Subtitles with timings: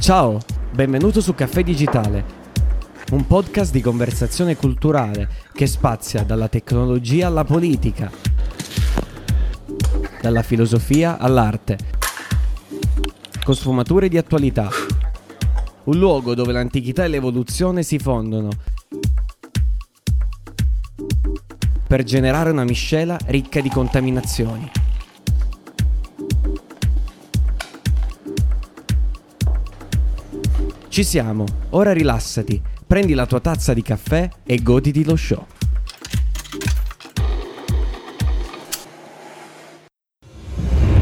[0.00, 0.38] Ciao,
[0.72, 2.24] benvenuto su Caffè Digitale,
[3.10, 8.10] un podcast di conversazione culturale che spazia dalla tecnologia alla politica,
[10.22, 11.76] dalla filosofia all'arte,
[13.44, 14.70] con sfumature di attualità.
[15.84, 18.50] Un luogo dove l'antichità e l'evoluzione si fondono
[21.86, 24.70] per generare una miscela ricca di contaminazioni.
[30.98, 35.46] Ci siamo, ora rilassati, prendi la tua tazza di caffè e goditi lo show.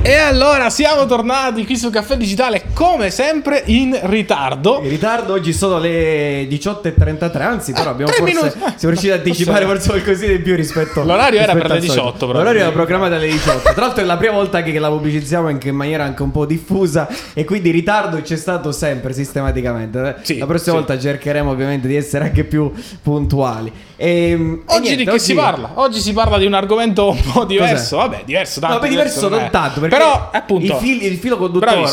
[0.07, 4.79] E allora siamo tornati qui su Caffè Digitale come sempre in ritardo.
[4.81, 8.47] In ritardo oggi sono le 18.33, anzi però abbiamo forse minuti.
[8.47, 11.89] Eh, siamo riusciti ad anticipare forse- qualcosina di più rispetto L'orario era rispetto per le
[11.89, 12.05] al solito.
[12.05, 12.39] 18 però.
[12.39, 13.73] L'orario era programmato alle 18.
[13.73, 16.47] Tra l'altro è la prima volta che la pubblicizziamo anche in maniera anche un po'
[16.47, 20.19] diffusa e quindi ritardo c'è stato sempre sistematicamente.
[20.23, 20.85] Sì, la prossima sì.
[20.85, 23.73] volta cercheremo ovviamente di essere anche più puntuali.
[23.97, 24.35] E, e
[24.67, 25.71] Oggi niente, di che si parla?
[25.75, 27.97] Oggi si parla di un argomento un po' diverso.
[27.97, 28.77] Vabbè, diverso tanto.
[28.77, 31.85] No, beh, diverso non tanto, perché Però, appunto, il, fil- il filo conduttore,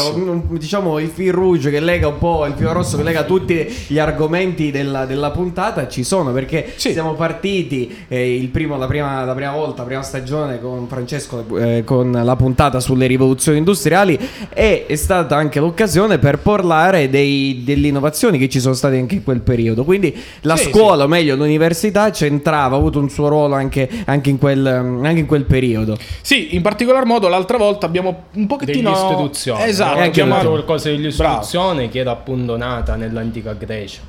[0.50, 4.00] diciamo il fil rouge che lega un po', il filo rosso che lega tutti gli
[4.00, 6.92] argomenti della, della puntata ci sono, perché Sì.
[6.92, 11.46] siamo partiti eh, il primo, la, prima, la prima volta, la prima stagione con Francesco
[11.58, 14.18] eh, con la puntata sulle rivoluzioni industriali
[14.54, 19.16] e è stata anche l'occasione per parlare dei- delle innovazioni che ci sono state anche
[19.16, 19.84] in quel periodo.
[19.84, 24.30] Quindi la Sì, scuola, o meglio l'università, c'entrava, ha avuto un suo ruolo anche, anche
[24.30, 25.98] in, quel, anche in quel periodo.
[26.22, 29.66] Sì, in particolar modo l'altra volta abbiamo un pochettino dell'istituzione.
[29.66, 30.52] Esatto, abbiamo l'ultimo.
[30.52, 34.02] qualcosa dell'istituzione che era appunto nata nell'antica Grecia.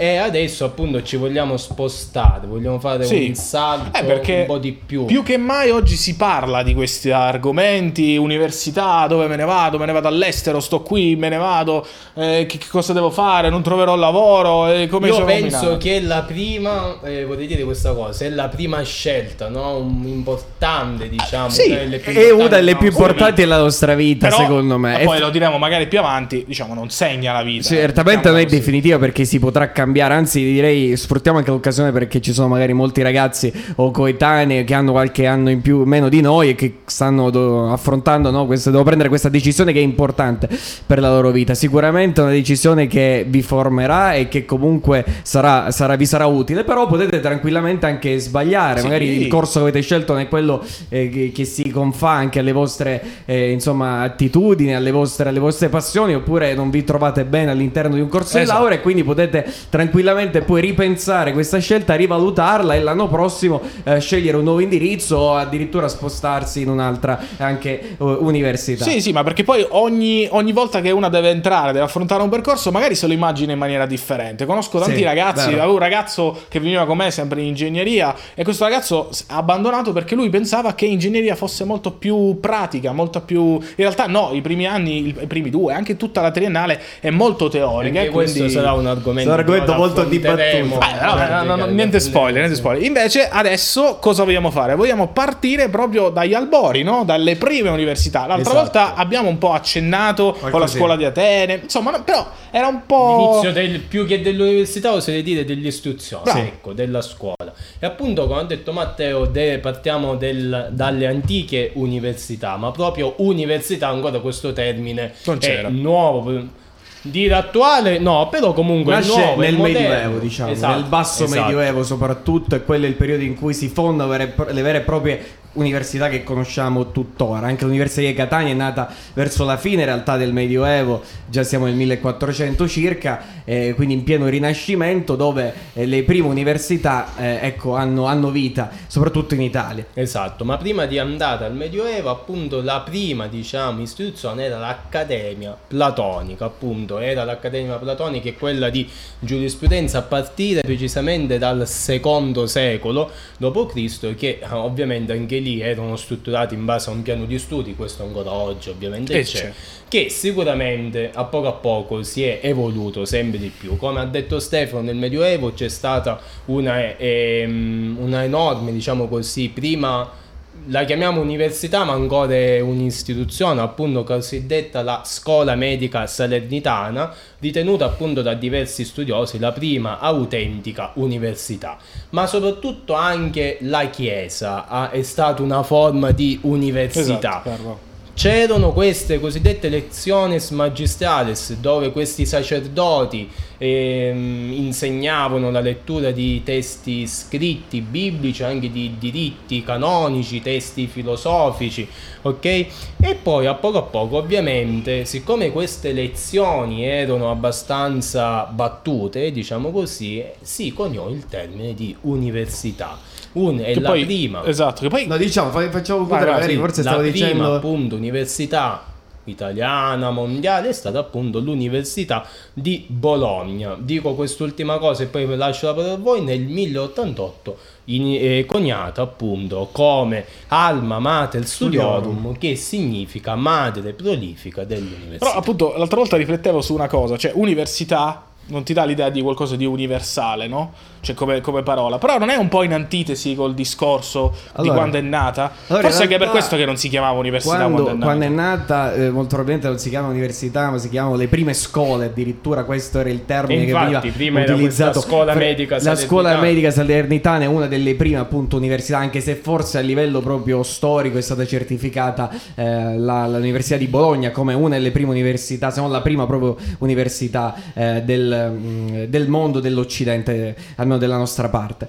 [0.00, 3.26] E adesso appunto ci vogliamo spostare, vogliamo fare Sì.
[3.28, 5.04] un salto Eh, un po' di più.
[5.04, 9.84] Più che mai oggi si parla di questi argomenti, università, dove me ne vado, me
[9.84, 13.60] ne vado all'estero, sto qui, me ne vado, eh, che, che cosa devo fare, non
[13.60, 15.76] troverò lavoro, eh, come Io penso combinato.
[15.76, 19.76] che la prima, eh, vorrei dire questa cosa, è la prima scelta, no?
[19.76, 21.50] Un- importante, diciamo.
[21.50, 24.78] Sì, una delle più È una importanti delle più importanti della nostra vita, Però, secondo
[24.78, 24.98] me.
[24.98, 27.68] e poi f- lo diremo magari più avanti, diciamo, non segna la vita.
[27.68, 28.56] Certamente non è Diciamola così.
[28.56, 33.02] definitiva perché si potrà cambiare, anzi direi sfruttiamo anche l'occasione perché ci sono magari molti
[33.02, 37.30] ragazzi o coetanei che hanno qualche anno in più meno di noi e che stanno
[37.30, 40.48] do- affrontando, no, questa- devono prendere questa decisione che è importante
[40.86, 41.54] per la loro vita.
[41.54, 46.64] Sicuramente è una decisione che vi formerà e che comunque sarà, sarà- vi sarà utile,
[46.64, 48.86] però potete tranquillamente anche sbagliare, Sì.
[48.86, 52.38] magari il corso che avete scelto non è quello eh, che, che si confà anche
[52.38, 57.50] alle vostre eh, insomma, attitudini, alle vostre, alle vostre passioni, oppure non vi trovate bene
[57.50, 58.58] all'interno di un corso di Esatto.
[58.60, 64.36] laurea e quindi potete tranquillamente poi ripensare questa scelta, rivalutarla e l'anno prossimo eh, scegliere
[64.36, 68.84] un nuovo indirizzo o addirittura spostarsi in un'altra anche eh, università.
[68.84, 72.28] Sì, sì, ma perché poi ogni, ogni volta che una deve entrare, deve affrontare un
[72.28, 74.46] percorso, magari se lo immagina in maniera differente.
[74.46, 75.58] Conosco tanti Sì, ragazzi, vero.
[75.58, 79.92] avevo un ragazzo che veniva con me sempre in ingegneria e questo ragazzo ha abbandonato
[79.92, 83.40] perché lui pensava che ingegneria fosse molto più pratica, molto più...
[83.40, 87.48] In realtà no, i primi anni, i primi due, anche tutta la triennale è molto
[87.48, 88.00] teorica.
[88.00, 88.54] E questo quindi...
[88.54, 90.40] sarà un argomento, Sarà un argomento che molto dibattuto.
[90.42, 92.82] Eh, no, no, no, niente spoiler, niente spoiler.
[92.84, 94.74] Invece adesso cosa vogliamo fare?
[94.74, 97.04] Vogliamo partire proprio dagli albori, no?
[97.04, 98.26] Dalle prime università.
[98.26, 98.58] L'altra Esatto.
[98.58, 103.40] volta abbiamo un po' accennato con la scuola di Atene, insomma, però era un po'...
[103.40, 106.38] L'inizio del, più che dell'università, oserei dire dell'istruzione, Bravo.
[106.40, 107.52] ecco, della scuola.
[107.78, 113.88] E appunto, come ha detto Matteo, de- partiamo del- dalle antiche università, ma proprio università,
[113.88, 115.68] ancora questo termine Non è c'era.
[115.68, 116.58] nuovo.
[117.02, 119.78] Dire attuale, no, però comunque Nasce nuovo, nel moderno.
[119.88, 121.40] Medioevo, diciamo, Esatto, nel basso esatto.
[121.40, 125.38] Medioevo soprattutto, e quello è il periodo in cui si fondano le vere e proprie
[125.52, 127.46] università che conosciamo tuttora.
[127.46, 131.64] Anche l'Università di Catania è nata verso la fine in realtà del Medioevo, già siamo
[131.64, 137.74] nel 1400 circa, eh, quindi in pieno rinascimento, dove eh, le prime università eh, ecco,
[137.74, 139.86] hanno, hanno vita, soprattutto in Italia.
[139.94, 146.44] Esatto, ma prima di andare al Medioevo, appunto, la prima, diciamo, istituzione era l'Accademia Platonica,
[146.44, 148.88] appunto, era l'Accademia Platonica, che è quella di
[149.18, 156.54] giurisprudenza a partire precisamente dal secondo secolo d.C., che eh, ovviamente anche lì erano strutturati
[156.54, 159.52] in base a un piano di studi, questo ancora oggi ovviamente Eh, c'è, c'è.
[159.88, 163.76] che sicuramente a poco a poco si è evoluto sempre di più.
[163.76, 170.19] Come ha detto Stefano, nel Medioevo c'è stata una, ehm, una enorme, diciamo così, prima
[170.66, 178.22] la chiamiamo università, ma ancora è un'istituzione, appunto cosiddetta la Scuola Medica Salernitana, ritenuta appunto
[178.22, 181.78] da diversi studiosi la prima autentica università.
[182.10, 187.42] Ma soprattutto anche la Chiesa ha- è stata una forma di università.
[187.44, 187.88] Esatto.
[188.20, 193.26] C'erano queste cosiddette lectiones magistrales dove questi sacerdoti
[193.56, 201.88] ehm, insegnavano la lettura di testi scritti biblici, anche di diritti canonici, testi filosofici,
[202.20, 202.44] ok?
[202.44, 210.22] E poi a poco a poco, ovviamente, siccome queste lezioni erano abbastanza battute, diciamo così,
[210.42, 212.98] si coniò il termine di università.
[213.32, 216.32] Un, è Che la poi- prima Esatto, che poi No, diciamo, fa- facciamo Vai, vai,
[216.32, 216.58] magari sì.
[216.58, 217.54] forse la stavo prima dicendo...
[217.54, 218.84] appunto università
[219.24, 225.66] italiana mondiale è stata appunto l'università di Bologna dico quest'ultima cosa e poi vi lascio
[225.66, 232.56] la parola a voi nel 1088 in- eh, coniata appunto come alma mater studiorum che
[232.56, 238.64] significa madre prolifica dell'università Però appunto l'altra volta riflettevo su una cosa, cioè università non
[238.64, 240.72] ti dà l'idea di qualcosa di universale, no?
[241.02, 241.96] Cioè come, come parola.
[241.98, 245.50] Però non è un po' in antitesi col discorso di Allora- quando è nata?
[245.68, 247.94] allora, Forse è che è per questo che non si chiamava università quando, Quando, è
[247.94, 248.04] nata.
[248.04, 251.54] quando è nata, eh, molto probabilmente non si chiama università, ma si chiamano le prime
[251.54, 252.04] scuole.
[252.06, 254.90] Addirittura questo era il termine E che infatti, veniva utilizzato.
[254.92, 259.36] questa scuola medica La scuola medica salernitana è una delle prime, appunto, università, anche se
[259.36, 264.74] forse a livello proprio storico è stata certificata eh, la- l'Università di Bologna come una
[264.76, 270.54] delle prime università, se non la prima proprio università eh, del, mm, del mondo, dell'Occidente,
[270.76, 271.88] almeno della nostra parte.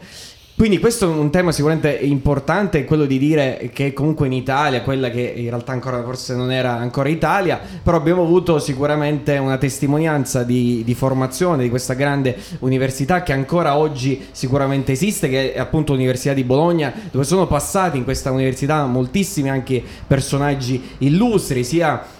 [0.61, 5.09] Quindi questo è un tema sicuramente importante, quello di dire che comunque in Italia, quella
[5.09, 10.43] che in realtà ancora forse non era ancora Italia, però abbiamo avuto sicuramente una testimonianza
[10.43, 15.93] di, di formazione di questa grande università che ancora oggi sicuramente esiste, che è appunto
[15.93, 22.19] l'Università di Bologna, dove sono passati in questa università moltissimi anche personaggi illustri, sia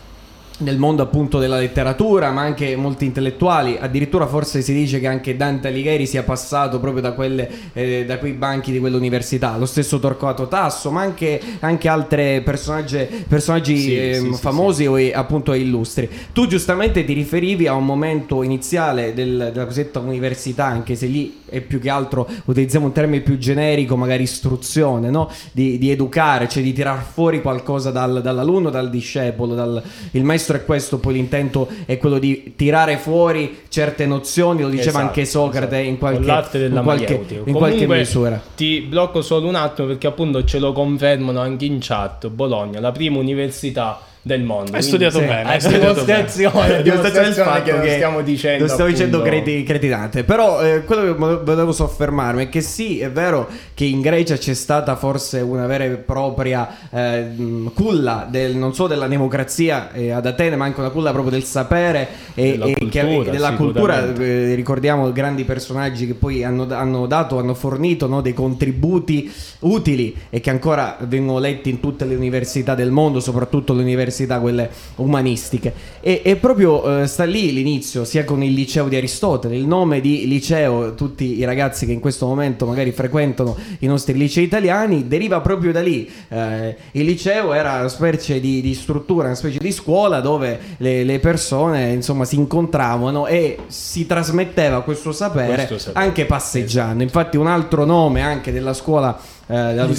[0.62, 3.78] nel mondo appunto della letteratura, ma anche molti intellettuali.
[3.80, 8.18] Addirittura forse si dice che anche Dante Alighieri sia passato proprio da, quelle, eh, da
[8.18, 9.58] quei banchi di quell'università.
[9.58, 14.86] Lo stesso Torquato Tasso, ma anche, anche altri personaggi, personaggi Sì, ehm, sì, sì, famosi
[14.88, 16.10] o e, appunto illustri.
[16.34, 21.40] Tu giustamente ti riferivi a un momento iniziale del- della cosiddetta università, anche se lì
[21.50, 25.30] è più che altro utilizziamo un termine più generico, magari istruzione, no?
[25.52, 29.82] di, di educare, cioè di tirar fuori qualcosa dal- dall'alunno, dal discepolo, dal,
[30.12, 34.90] il maestro è questo, poi l'intento è quello di tirare fuori certe nozioni, lo diceva
[34.90, 35.90] Esatto, anche Socrate esatto.
[35.90, 38.42] in qualche, in qualche, in qualche misura.
[38.56, 42.28] Ti blocco solo un attimo perché appunto ce lo confermano anche in chat.
[42.30, 44.74] Bologna, la prima università del mondo.
[44.74, 48.70] Hai studiato Sì, bene, Hai studiato dimostrazione, dimostrazione del fatto che, che stiamo dicendo lo
[48.70, 50.24] stavo dicendo credi- cretinate.
[50.24, 54.38] Però eh, quello che vo- volevo soffermarmi è che sì è vero che in Grecia
[54.38, 57.32] c'è stata forse una vera e propria eh,
[57.74, 61.44] culla del, non solo della democrazia eh, ad Atene ma anche una culla proprio del
[61.44, 66.68] sapere e, Della e che- cultura, della cultura eh, ricordiamo grandi personaggi che poi hanno,
[66.70, 69.32] hanno dato hanno fornito no, dei contributi
[69.62, 74.10] utili e che ancora vengono letti in tutte le università del mondo soprattutto le università
[74.40, 79.56] quelle umanistiche e, e proprio eh, sta lì l'inizio, sia con il liceo di Aristotele,
[79.56, 84.14] il nome di liceo, tutti i ragazzi che in questo momento magari frequentano i nostri
[84.18, 86.10] licei italiani, deriva proprio da lì.
[86.30, 91.04] Eh, il liceo era una specie di, di struttura, una specie di scuola dove le,
[91.04, 96.06] le persone insomma si incontravano e si trasmetteva questo sapere, Questo sapere.
[96.06, 97.04] anche passeggiando.
[97.04, 99.40] Infatti un altro nome anche della scuola...
[99.52, 99.96] eh, della lui.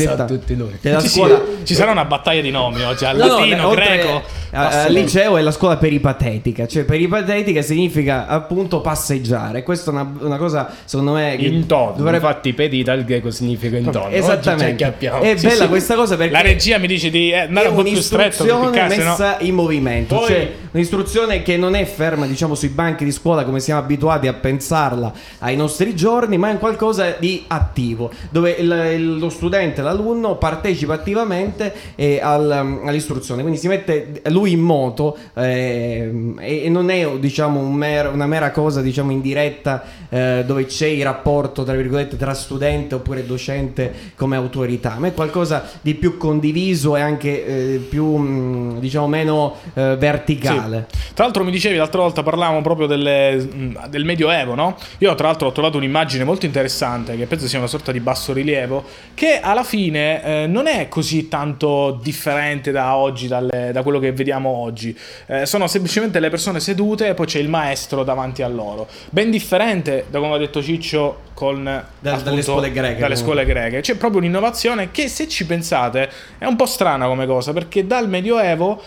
[0.81, 3.85] della sì, scuola ci sarà una battaglia di nomi oggi, al No, no, latino, oltre
[3.85, 4.23] greco.
[4.55, 9.63] Al liceo è la scuola peripatetica, cioè peripatetica significa appunto passeggiare.
[9.63, 13.77] Questa è una, una cosa secondo me che Intorno, dovrebbe- infatti pedi dal greco significa
[13.79, 14.01] intorno.
[14.09, 14.95] Oggi ci Esattamente.
[14.99, 15.69] È Sì, bella sì.
[15.69, 18.53] questa cosa perché La regia mi dice di eh, andare un po' più stretto per
[18.55, 19.05] un'istruzione piccarsi, no?
[19.11, 23.45] messa in movimento, Poi- cioè un'istruzione che non è ferma, diciamo, sui banchi di scuola
[23.45, 28.51] come siamo abituati a pensarla ai nostri giorni, ma è un qualcosa di attivo, dove
[28.59, 29.42] il- il- lo studente,
[29.83, 32.51] l'alunno partecipa attivamente eh, al-
[32.85, 38.27] all'istruzione, quindi si mette lui in moto ehm, e, non è diciamo un mer- una
[38.27, 39.21] mera cosa diciamo in
[40.09, 41.75] eh, dove c'è il rapporto tra
[42.17, 47.77] tra studente oppure docente come autorità, ma è qualcosa di più condiviso e anche eh,
[47.79, 50.87] più mh, diciamo meno eh, verticale.
[50.91, 51.15] Sì.
[51.15, 54.77] Tra l'altro mi dicevi l'altra volta parlavamo proprio delle- mh, del Medioevo, no?
[54.99, 58.33] Io tra l'altro ho trovato un'immagine molto interessante che penso sia una sorta di basso
[58.33, 58.85] rilievo
[59.33, 64.13] che alla fine eh, non è così tanto differente da oggi, dalle- da quello che
[64.13, 64.97] vediamo oggi.
[65.27, 68.87] Eh, sono semplicemente le persone sedute e poi c'è il maestro davanti a loro.
[69.11, 73.81] Ben differente da come ha detto Ciccio con dalle scuole greche, Dalle scuole greche.
[73.81, 78.09] C'è proprio un'innovazione che se ci pensate è un po' strana come cosa perché dal
[78.09, 78.81] Medioevo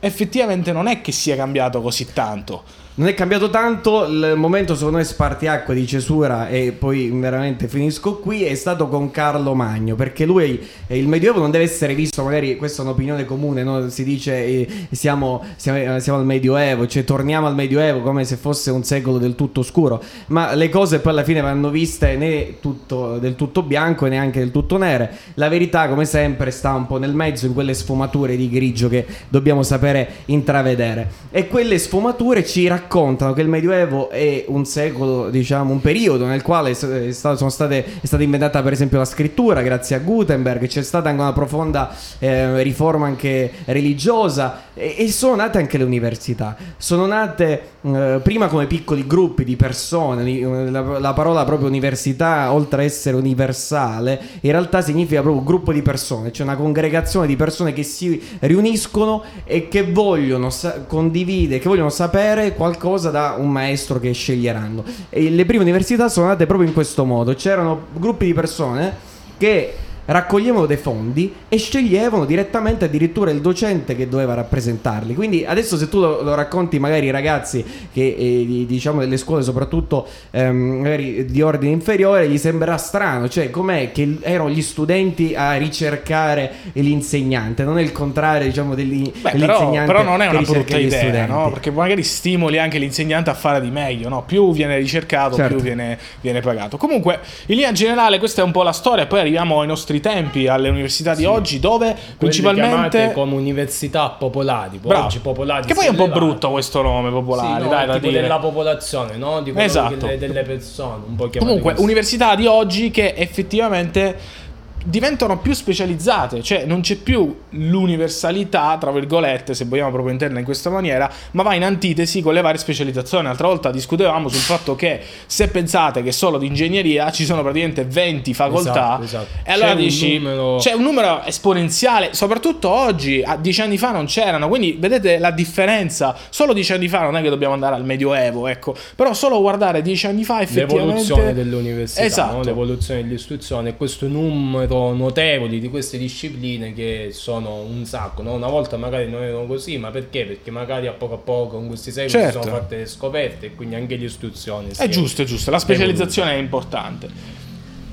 [0.00, 2.82] effettivamente non è che sia cambiato così tanto.
[2.96, 8.18] Non è cambiato tanto, il momento secondo me spartiacque di cesura e poi veramente finisco
[8.18, 12.22] qui è stato con Carlo Magno, perché lui eh, il Medioevo non deve essere visto,
[12.22, 13.88] magari questa è un'opinione comune, no?
[13.88, 18.70] si dice eh, siamo, siamo, siamo, al Medioevo, cioè torniamo al Medioevo come se fosse
[18.70, 23.18] un secolo del tutto oscuro, ma le cose poi alla fine vanno viste né tutto,
[23.18, 26.98] del tutto bianco e neanche del tutto nere, la verità come sempre sta un po'
[26.98, 32.68] nel mezzo in quelle sfumature di grigio che dobbiamo sapere intravedere e quelle sfumature ci
[32.68, 37.48] raccontano raccontano che il Medioevo è un secolo, diciamo, un periodo nel quale è, stato,
[37.48, 41.32] state, è stata inventata per esempio la scrittura grazie a Gutenberg, c'è stata anche una
[41.32, 46.56] profonda eh, riforma anche religiosa e, e, sono nate anche le università.
[46.76, 52.82] Sono nate eh, prima come piccoli gruppi di persone, la, la, parola proprio università, oltre
[52.82, 57.72] a essere universale, in realtà significa proprio gruppo di persone, cioè una congregazione di persone
[57.72, 62.73] che si riuniscono e che vogliono sa- condividere, che vogliono sapere qualcosa
[63.10, 64.84] da un maestro che sceglieranno.
[65.08, 69.74] E le prime università sono nate proprio in questo modo, c'erano gruppi di persone che
[70.06, 75.14] raccoglievano dei fondi e sceglievano direttamente addirittura il docente che doveva rappresentarli.
[75.14, 79.42] Quindi adesso se tu lo, lo racconti magari ai ragazzi che eh, diciamo delle scuole
[79.42, 85.34] soprattutto ehm, magari di ordine inferiore gli sembrerà strano, cioè com'è che erano gli studenti
[85.34, 89.86] a ricercare l'insegnante, non è il contrario diciamo degli, Beh, dell'insegnante.
[89.86, 91.50] Però, però non è una brutta idea, no?
[91.50, 94.22] Perché magari stimoli anche l'insegnante a fare di meglio, no?
[94.24, 95.54] Più viene ricercato, certo.
[95.54, 96.76] più viene, viene pagato.
[96.76, 100.00] Comunque, in linea generale questa è un po' la storia, poi arriviamo ai nostri nostri
[100.00, 101.24] tempi, alle università di sì.
[101.24, 105.66] oggi, dove Quelle principalmente come università popolari, oggi popolari.
[105.66, 108.20] Che poi è un po' brutto questo nome popolare, sì, no, dai, da dire.
[108.20, 109.42] della popolazione, no?
[109.42, 109.94] Di esatto.
[109.94, 111.84] delle, delle persone, un po' Comunque, così.
[111.84, 114.42] università di oggi che effettivamente
[114.84, 120.44] diventano più specializzate, cioè non c'è più l'universalità, tra virgolette, se vogliamo proprio interna in
[120.44, 123.24] questa maniera, ma va in antitesi con le varie specializzazioni.
[123.24, 127.84] L'altra volta discutevamo sul fatto che se pensate che solo di ingegneria ci sono praticamente
[127.84, 129.26] 20 facoltà, esatto, esatto.
[129.42, 130.56] e allora c'è dici un numero...
[130.58, 135.30] c'è un numero esponenziale, soprattutto oggi, a dieci anni fa non c'erano, quindi vedete la
[135.30, 139.40] differenza, solo dieci anni fa non è che dobbiamo andare al Medioevo, ecco, però solo
[139.40, 140.84] guardare dieci anni fa effettivamente...
[140.84, 142.36] L'evoluzione dell'università, esatto.
[142.36, 142.42] no?
[142.42, 148.22] l'evoluzione dell'istruzione, questo numero notevoli di queste discipline che sono un sacco.
[148.22, 148.34] No?
[148.34, 150.24] Una volta magari non erano così, ma perché?
[150.24, 152.40] Perché magari a poco a poco con questi secoli certo.
[152.40, 154.68] si sono fatte le scoperte e quindi anche l'istruzione.
[154.76, 157.42] È giusto, è giusto, la specializzazione è importante.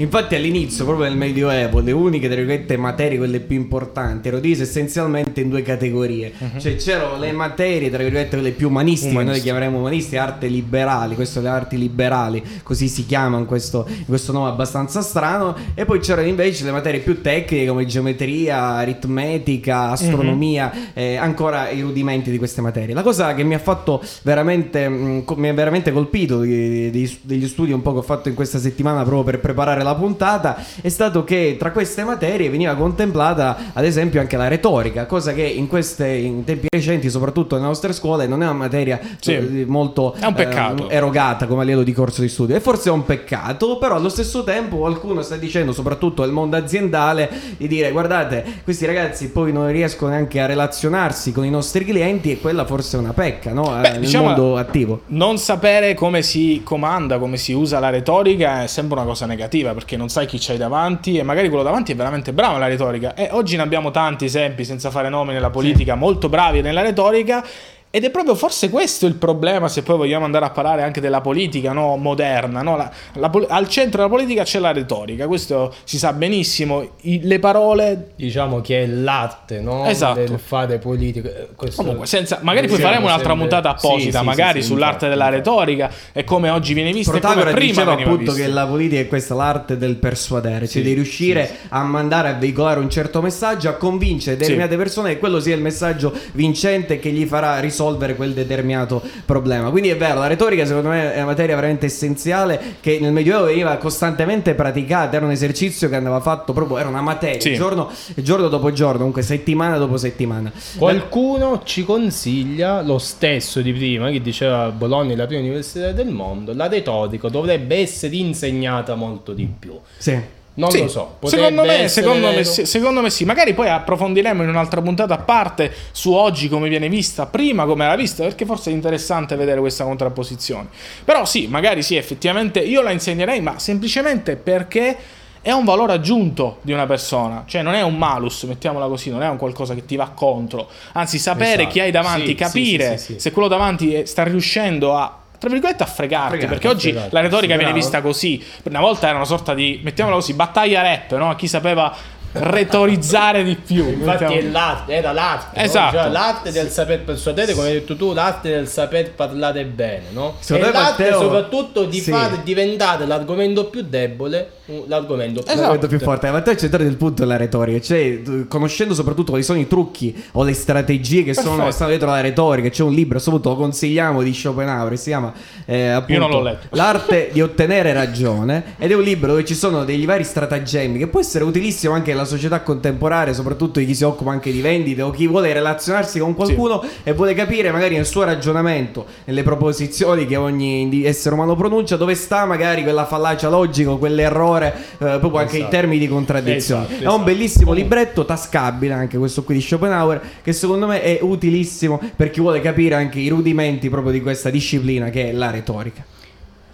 [0.01, 5.41] Infatti all'inizio, proprio nel Medioevo, le uniche tra materie, quelle più importanti, erano divise essenzialmente
[5.41, 6.31] in due categorie.
[6.37, 6.59] Uh-huh.
[6.59, 9.31] Cioè c'erano le materie, tra virgolette, quelle più umanistiche, Umanista.
[9.31, 14.31] noi le chiameremo umanisti, arte liberali, queste le arti liberali, così si chiamano questo, questo
[14.31, 20.71] nome abbastanza strano, e poi c'erano invece le materie più tecniche come geometria, aritmetica, astronomia,
[20.73, 20.81] uh-huh.
[20.93, 22.95] eh, ancora i rudimenti di queste materie.
[22.95, 27.47] La cosa che mi ha fatto veramente, mh, mi ha veramente colpito di, di, degli
[27.47, 30.63] studi un po' che ho fatto in questa settimana proprio per preparare la la puntata
[30.81, 35.43] è stato che tra queste materie veniva contemplata ad esempio anche la retorica, cosa che
[35.43, 39.33] in, queste, in tempi recenti, soprattutto nelle nostre scuole, non è una materia sì.
[39.33, 42.55] Eh, molto un eh, erogata come a livello di corso di studio.
[42.55, 46.55] E forse è un peccato, però allo stesso tempo qualcuno sta dicendo, soprattutto nel mondo
[46.55, 51.85] aziendale, di dire guardate, questi ragazzi poi non riescono neanche a relazionarsi con i nostri
[51.85, 53.77] clienti e quella forse è una pecca no?
[53.79, 55.01] Beh, nel diciamo, mondo attivo.
[55.07, 59.73] Non sapere come si comanda, come si usa la retorica è sempre una cosa negativa
[59.81, 63.15] perché non sai chi c'hai davanti e magari quello davanti è veramente bravo nella retorica.
[63.15, 65.99] E oggi ne abbiamo tanti esempi, senza fare nomi nella politica, sì.
[65.99, 67.43] molto bravi nella retorica
[67.93, 71.19] ed è proprio forse questo il problema, se poi vogliamo andare a parlare anche della
[71.19, 72.61] politica no, moderna.
[72.61, 72.77] No?
[72.77, 76.91] La, la, al centro della politica c'è la retorica, questo si sa benissimo.
[77.01, 78.11] I, le parole.
[78.15, 79.85] Diciamo che è l'arte no?
[79.87, 80.23] esatto.
[80.23, 81.27] del fare politica.
[81.27, 83.47] Eh, questo Comunque, senza, magari poi faremo un'altra sempre...
[83.49, 87.11] puntata apposita, sì, magari sì, sì, sull'arte della retorica e come oggi viene vista.
[87.11, 88.33] Protagora prima diceva appunto vista.
[88.35, 92.79] che la politica è questa l'arte del persuadere, cioè di riuscire a mandare a veicolare
[92.79, 97.25] un certo messaggio, a convincere determinate persone che quello sia il messaggio vincente che gli
[97.25, 99.69] farà risolvere risolvere quel determinato problema.
[99.71, 103.45] Quindi è vero, la retorica secondo me è una materia veramente essenziale che nel Medioevo
[103.45, 107.55] veniva costantemente praticata, era un esercizio che andava fatto proprio, era una materia, sì.
[107.55, 110.51] giorno, giorno, dopo giorno, comunque settimana dopo settimana.
[110.77, 116.09] Qualcuno ci consiglia lo stesso di prima, che diceva Bologna è la prima università del
[116.09, 119.73] mondo, la retorica dovrebbe essere insegnata molto di più.
[119.97, 120.39] Sì.
[120.53, 121.17] Non sì, lo so.
[121.23, 125.17] Secondo me, secondo, me sì, secondo me, sì, Magari poi approfondiremo in un'altra puntata a
[125.19, 129.61] parte su oggi come viene vista, prima come era vista, perché forse è interessante vedere
[129.61, 130.67] questa contrapposizione.
[131.05, 134.97] Però sì, magari sì, effettivamente io la insegnerei, ma semplicemente perché
[135.41, 139.23] è un valore aggiunto di una persona, cioè non è un malus, mettiamola così, non
[139.23, 141.69] è un qualcosa che ti va contro, anzi sapere Esatto.
[141.69, 145.87] chi hai davanti, Sì, capire sì, se quello davanti sta riuscendo a tra virgolette a
[145.87, 147.15] fregarti, fregarti, perché oggi a fregarti.
[147.15, 147.77] la retorica viene bravo.
[147.79, 148.45] vista così.
[148.65, 151.33] Una volta era una sorta di, mettiamola così, battaglia rap, no?
[151.33, 151.91] Chi sapeva
[152.33, 153.87] retorizzare di più.
[153.87, 155.65] Infatti mettiamo- è l'arte, era l'arte, no?
[155.65, 155.97] Esatto.
[155.97, 160.35] Cioè, l'arte del saper persuadere, come hai detto tu, l'arte del saper parlare bene, no?
[160.39, 162.11] Secondo e l'arte Matteo- soprattutto di Sì.
[162.11, 164.51] far diventare l'argomento più debole
[164.87, 165.87] l'argomento più Esatto.
[165.87, 166.31] Più forte.
[166.31, 167.81] Ma te il centro del punto è la retorica.
[167.81, 171.71] Cioè, conoscendo soprattutto quali sono i trucchi o le strategie che sono, Perfetto.
[171.71, 172.69] stanno dietro la retorica.
[172.69, 174.97] C'è un libro, soprattutto lo consigliamo di Schopenhauer.
[174.97, 175.33] Si chiama
[175.65, 176.67] eh, appunto, Io non l'ho letto.
[176.77, 178.75] L'arte di ottenere ragione.
[178.77, 182.13] Ed è un libro dove ci sono degli vari stratagemmi che può essere utilissimo anche
[182.21, 186.19] nella società contemporanea, soprattutto di chi si occupa anche di vendite o chi vuole relazionarsi
[186.19, 191.55] con qualcuno e vuole capire magari nel suo ragionamento, nelle proposizioni che ogni essere umano
[191.55, 195.75] pronuncia, dove sta magari quella fallacia logica quell'errore, eh, proprio anche in Esatto.
[195.75, 196.83] termini di contraddizione.
[196.85, 197.23] Esatto, è un esatto.
[197.23, 202.39] bellissimo libretto tascabile, anche questo qui di Schopenhauer, che secondo me è utilissimo per chi
[202.39, 206.03] vuole capire anche i rudimenti proprio di questa disciplina che è la retorica.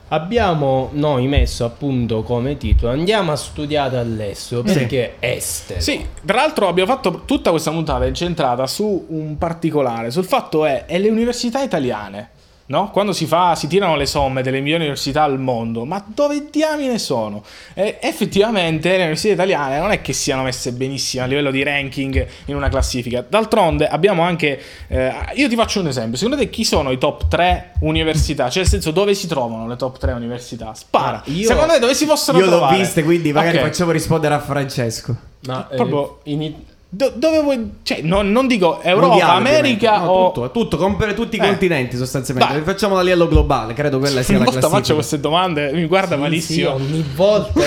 [0.09, 4.73] Abbiamo noi messo appunto come titolo andiamo a studiare all'estero Sì.
[4.73, 10.25] perché estero Sì, tra l'altro abbiamo fatto tutta questa puntata incentrata su un particolare, sul
[10.25, 12.29] fatto è, è le università italiane,
[12.67, 12.89] no?
[12.91, 16.97] Quando si fa, si tirano le somme delle migliori università al mondo, ma dove diamine
[16.99, 17.43] sono?
[17.73, 22.27] E effettivamente le università italiane non è che siano messe benissimo a livello di ranking
[22.45, 23.25] in una classifica.
[23.27, 27.27] D'altronde abbiamo anche, eh, io ti faccio un esempio, secondo te chi sono i top
[27.27, 28.49] 3 università?
[28.49, 30.73] Cioè nel senso dove si trovano le top 3 università?
[30.73, 31.17] Spara.
[31.25, 32.77] Ah, io- secondo te dove si possono Io l'ho trovare?
[32.77, 33.63] viste, quindi magari Ok.
[33.63, 35.15] facciamo rispondere a Francesco.
[35.45, 37.69] Ma, eh, Proprio- in It- Do- dove vuoi.
[37.83, 39.97] Cioè, non, non dico Europa, Mondiale, America.
[39.97, 40.31] No, o.
[40.31, 41.45] tutto, tutto, compare tutti i Eh.
[41.45, 42.55] continenti sostanzialmente.
[42.57, 44.69] Li facciamo a livello globale, credo quella sia la classifica.
[44.69, 46.77] faccio queste domande, mi guarda Sì, malissimo.
[46.77, 47.61] sì, ogni volta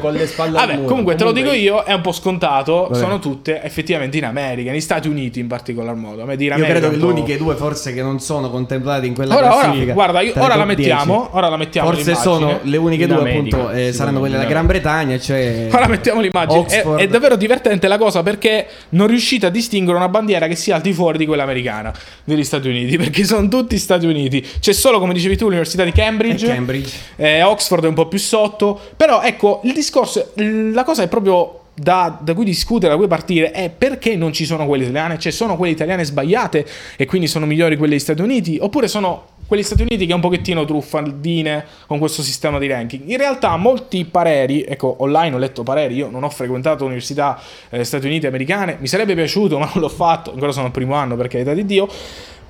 [0.00, 0.88] con le spalle al Vabbè, muro.
[0.88, 2.86] comunque te lo dico Comunque- io, è un po' scontato.
[2.90, 2.98] Vabbè.
[2.98, 6.22] Sono tutte effettivamente in America, negli Stati Uniti in particolar modo.
[6.22, 9.04] A me dire Io America credo che le uniche due forse che non sono contemplate
[9.06, 9.92] in quella Ora, ora, classifica.
[9.92, 11.14] guarda, io- ora la mettiamo.
[11.14, 11.28] 10.
[11.32, 11.88] Ora la mettiamo.
[11.88, 12.32] Forse l'immagine.
[12.34, 15.18] sono le uniche In due, America, appunto, eh, saranno quelle della Gran Bretagna.
[15.18, 16.64] Cioè Ora mettiamo l'immagine.
[16.96, 18.44] È davvero divertente la cosa perché
[18.90, 21.92] non riuscite a distinguere una bandiera che sia al di fuori di quella americana
[22.24, 22.96] degli Stati Uniti.
[22.98, 24.44] Perché sono tutti Stati Uniti.
[24.60, 26.46] C'è solo, come dicevi tu, l'Università di Cambridge.
[26.46, 26.92] Cambridge.
[27.16, 28.80] Eh, Oxford è un po' più sotto.
[28.96, 33.50] Però ecco, il discorso, la cosa è proprio da, da cui discutere, da cui partire,
[33.50, 35.18] è perché non ci sono quelle italiane?
[35.18, 36.66] Cioè, sono quelle italiane sbagliate
[36.96, 38.58] e quindi sono migliori quelle degli Stati Uniti?
[38.60, 43.08] Oppure sono quegli Stati Uniti che un pochettino truffaldine con questo sistema di ranking?
[43.08, 47.84] In realtà, molti pareri, ecco, online ho letto pareri, io non ho frequentato università eh,
[47.84, 51.16] Stati Uniti americane, mi sarebbe piaciuto, ma non l'ho fatto, ancora sono al primo anno,
[51.16, 51.88] per carità di Dio.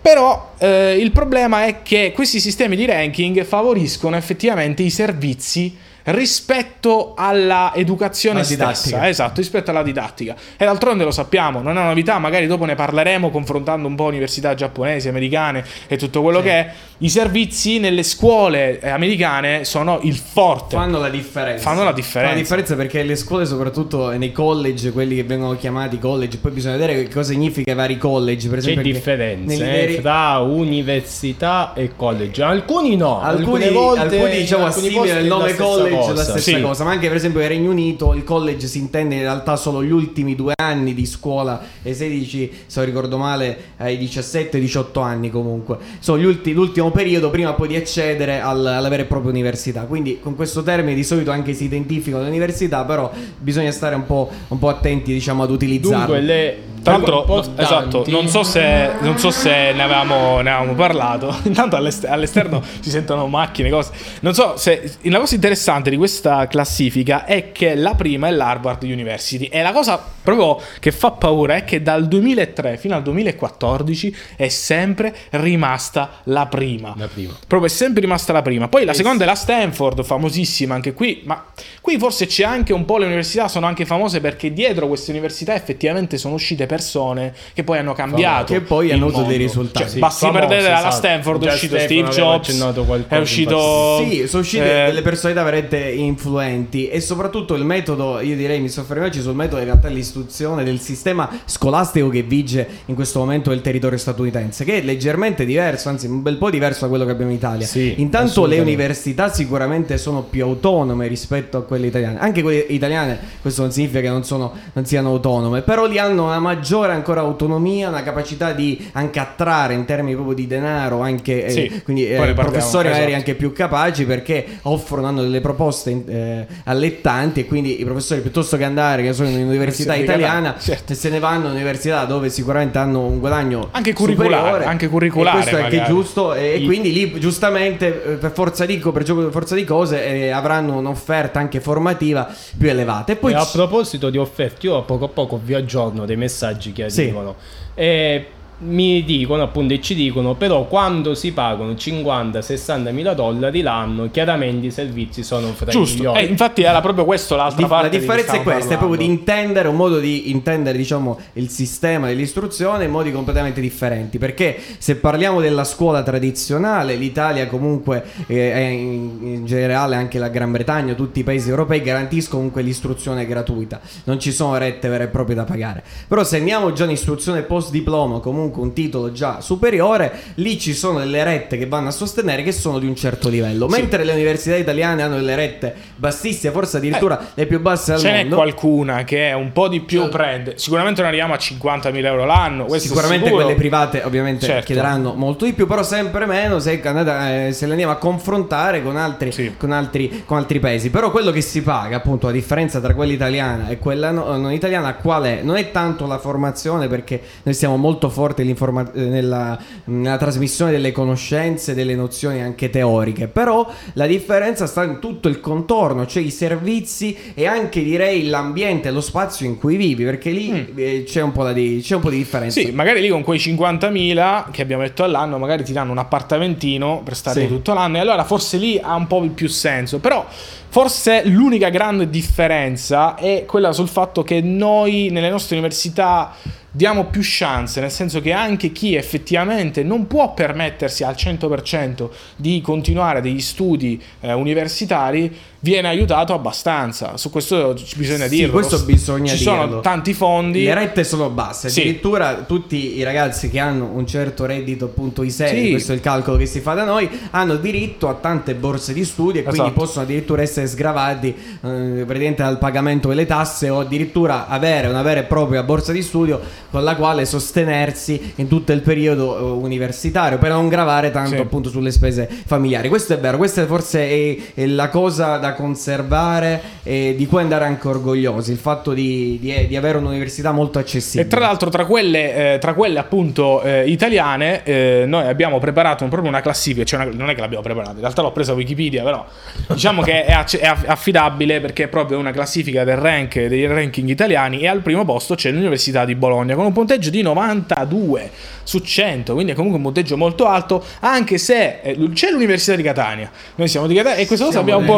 [0.00, 7.14] Però eh, il problema è che questi sistemi di ranking favoriscono effettivamente i servizi rispetto
[7.16, 9.08] alla educazione stessa, didattica.
[9.08, 10.36] esatto, rispetto alla didattica.
[10.56, 14.04] E d'altronde lo sappiamo, non è una novità, magari dopo ne parleremo confrontando un po'
[14.04, 16.72] università giapponesi, americane e tutto quello che è.
[16.98, 20.76] I servizi nelle scuole eh, americane sono il forte.
[20.76, 21.62] Fanno la differenza.
[21.62, 22.20] Fanno la differenza.
[22.20, 26.52] Fanno la differenza perché le scuole, soprattutto nei college, quelli che vengono chiamati college, poi
[26.52, 28.48] bisogna vedere che cosa significa i vari college.
[28.48, 32.42] Per C'è esempio, perché differenza eh, veri- tra università e college.
[32.42, 36.32] Alcuni no, Alcuni, alcune volte, alcuni diciamo assimilano posti il nome stessa college cosa.
[36.32, 36.62] la stessa Sì.
[36.62, 39.82] cosa, ma anche per esempio nel Regno Unito il college si intende in realtà solo
[39.82, 45.30] gli ultimi due anni di scuola, ai 16, se non ricordo male, ai 17-18 anni
[45.30, 45.76] comunque.
[45.98, 49.82] Sono gli ulti- l'ultimo periodo prima poi di accedere al- alla vera e propria università.
[49.82, 54.06] Quindi con questo termine di solito anche si identificano le università, però bisogna stare un
[54.06, 56.06] po', un po' attenti diciamo ad utilizzarle.
[56.06, 60.74] Dunque le Tra l'altro, esatto, non so se, non so se ne, avevamo, ne avevamo
[60.74, 61.34] parlato.
[61.44, 63.92] Intanto all'est- all'esterno si sentono macchine, cose.
[64.20, 64.94] Non so se.
[65.02, 69.46] La cosa interessante di questa classifica è che la prima è l'Harvard University.
[69.46, 74.48] E la cosa proprio che fa paura è che dal 2003 fino al 2014 è
[74.48, 76.94] sempre rimasta la prima.
[76.96, 77.36] La prima.
[77.46, 78.68] Proprio è sempre rimasta la prima.
[78.68, 81.22] Poi la seconda è la Stanford, famosissima anche qui.
[81.24, 81.44] Ma
[81.80, 85.54] qui forse c'è anche un po' le università, sono anche famose perché dietro queste università
[85.54, 88.52] effettivamente sono uscite persone che poi hanno cambiato.
[88.52, 89.84] Che poi hanno avuto dei risultati.
[89.84, 90.96] Cioè, Sì, basti perdere alla esatto.
[90.96, 93.06] Stanford, è uscito Steve Jobs.
[93.08, 94.04] È uscito.
[94.04, 98.68] Sì, sono uscite eh, delle personalità veramente influenti e soprattutto il metodo, io direi mi
[98.68, 103.60] soffermerci sul metodo in realtà dell'istruzione del sistema scolastico che vige in questo momento del
[103.60, 107.30] territorio statunitense, che è leggermente diverso, anzi un bel po' diverso da quello che abbiamo
[107.30, 107.66] in Italia.
[107.66, 113.18] Sì, Intanto le università sicuramente sono più autonome rispetto a quelle italiane, anche quelle italiane
[113.40, 117.20] questo non significa che non, sono, non siano autonome, però lì hanno una maggiore ancora
[117.20, 122.08] autonomia, una capacità di anche attrarre in termini proprio di denaro, anche Sì, eh, quindi
[122.08, 123.16] eh, professori magari esatto.
[123.16, 128.56] anche più capaci perché offrono hanno delle proposte eh, allettanti e quindi i professori piuttosto
[128.56, 130.94] che andare che sono in un'università Università italiana certo.
[130.94, 134.64] se ne vanno in università dove sicuramente hanno un guadagno Anche curriculare, superiore.
[134.64, 135.94] anche curriculare e questo è anche magari.
[135.94, 139.64] giusto e Il- quindi lì giustamente eh, per forza di, per gioco- per forza di
[139.64, 144.66] cose eh, avranno un'offerta anche formativa più elevata e poi e a proposito di offerte,
[144.66, 147.02] io a poco a poco vi aggiorno dei messaggi che Sì.
[147.02, 147.36] arrivano.
[147.74, 148.26] E
[148.58, 154.66] mi dicono appunto e ci dicono però quando si pagano 50-60 mila dollari l'anno chiaramente
[154.66, 155.96] i servizi sono fra i Giusto.
[155.96, 156.20] migliori.
[156.20, 158.78] Eh, infatti era proprio questo l'altra Dif- parte la di differenza è stavamo questa, è
[158.78, 159.30] proprio di parlando.
[159.30, 164.18] intendere un modo di intendere, diciamo, il sistema dell'istruzione in modi completamente differenti.
[164.18, 170.28] Perché se parliamo della scuola tradizionale, l'Italia comunque eh, è in, in generale anche la
[170.28, 173.80] Gran Bretagna, tutti i paesi europei garantiscono comunque l'istruzione gratuita.
[174.04, 175.82] Non ci sono rette vere e proprie da pagare.
[176.08, 180.74] Però se andiamo già in istruzione post diploma, comunque un titolo già superiore, lì ci
[180.74, 183.66] sono delle rette che vanno a sostenere che sono di un certo livello.
[183.68, 188.10] Mentre le università italiane hanno delle rette bassissime, forse addirittura le più basse al Ce
[188.10, 188.36] n'è mondo.
[188.36, 190.54] qualcuna che è un po' di più prende.
[190.56, 192.68] Sicuramente non arriviamo a 50.000 euro l'anno.
[192.78, 194.64] Sicuramente quelle private ovviamente Certo.
[194.66, 198.82] chiederanno molto di più, però sempre meno se, andate- eh, se le andiamo a confrontare
[198.82, 199.54] con altri, Sì.
[199.56, 200.90] con, altri, con altri paesi.
[200.90, 204.52] Però quello che si paga, appunto, la differenza tra quella italiana e quella no- non
[204.52, 205.40] italiana, qual è?
[205.42, 210.70] Non è tanto la formazione, perché noi siamo molto forti nell'informa- eh, nella, nella trasmissione
[210.70, 216.22] delle conoscenze, delle nozioni anche teoriche, però la differenza sta in tutto il contorno, cioè
[216.22, 221.22] i servizi e anche direi l'ambiente, lo spazio in cui vivi, perché lì eh, c'è,
[221.22, 222.60] un di- c'è un po' di differenza.
[222.60, 222.64] Mm.
[222.64, 227.02] Sì, magari lì con quei 50.000 che abbiamo detto all'anno, magari ti danno un appartamentino
[227.04, 227.48] per stare Sì.
[227.48, 229.98] tutto l'anno e allora forse lì ha un po' più senso.
[229.98, 230.24] Però
[230.68, 236.32] forse l'unica grande differenza è quella sul fatto che noi nelle nostre università
[236.76, 242.60] diamo più chance, nel senso che anche chi effettivamente non può permettersi al 100% di
[242.60, 247.16] continuare degli studi eh, universitari viene aiutato abbastanza.
[247.16, 248.52] Su questo bisogna Sì, dirlo.
[248.52, 249.52] questo bisogna Ci dirlo.
[249.60, 250.64] sono tanti fondi.
[250.64, 251.80] Le rette sono basse, Sì.
[251.80, 255.70] addirittura tutti i ragazzi che hanno un certo reddito appunto i seri, Sì.
[255.70, 259.04] questo è il calcolo che si fa da noi, hanno diritto a tante borse di
[259.04, 259.80] studio e quindi Esatto.
[259.80, 265.20] possono addirittura essere sgravati eh, praticamente dal pagamento delle tasse o addirittura avere una vera
[265.20, 266.40] e propria borsa di studio
[266.70, 271.40] con la quale sostenersi in tutto il periodo eh, universitario per non gravare tanto Sì.
[271.40, 272.88] appunto sulle spese familiari.
[272.88, 277.64] Questo è vero, questa forse è, è la cosa da conservare e di cui andare
[277.64, 281.24] anche orgogliosi, il fatto di, di- di avere un'università molto accessibile.
[281.24, 286.04] E tra l'altro, tra quelle, eh, tra quelle appunto eh, italiane, eh, noi abbiamo preparato
[286.04, 286.84] un- proprio una classifica.
[286.84, 289.24] Cioè una- non è che l'abbiamo preparata, in realtà l'ho presa Wikipedia, però
[289.68, 294.08] diciamo che è, è aff- affidabile perché è proprio una classifica del rank, dei ranking
[294.08, 294.60] italiani.
[294.60, 298.30] E al primo posto c'è l'Università di Bologna con un punteggio di 92
[298.62, 300.84] su 100, quindi è comunque un punteggio molto alto.
[301.00, 304.80] Anche se eh, c'è l'Università di Catania, noi siamo di Catania, e questa cosa abbiamo
[304.80, 304.92] un po'.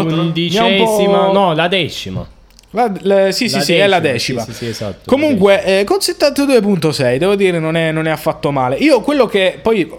[0.84, 2.26] Po'- no, la decima.
[2.70, 4.42] la- la- sì, sì, La sì, è la decima, decima.
[4.44, 8.50] sì, sì, sì, esatto, Comunque, eh, con 72.6, devo dire, non è, non è affatto
[8.50, 8.76] male.
[8.76, 9.90] Io quello che poi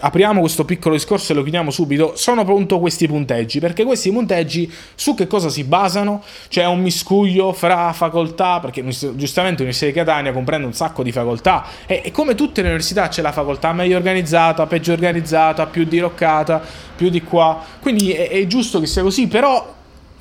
[0.00, 2.12] apriamo questo piccolo discorso e lo chiudiamo subito.
[2.14, 6.22] Sono appunto questi punteggi, perché questi punteggi su che cosa si basano?
[6.48, 11.64] C'è un miscuglio fra facoltà, perché giustamente l'Università di Catania comprende un sacco di facoltà
[11.86, 16.62] e, e come tutte le università c'è la facoltà meglio organizzata, peggio organizzata, più diroccata,
[16.96, 17.60] più di qua.
[17.80, 19.74] Quindi è, è giusto che sia così, però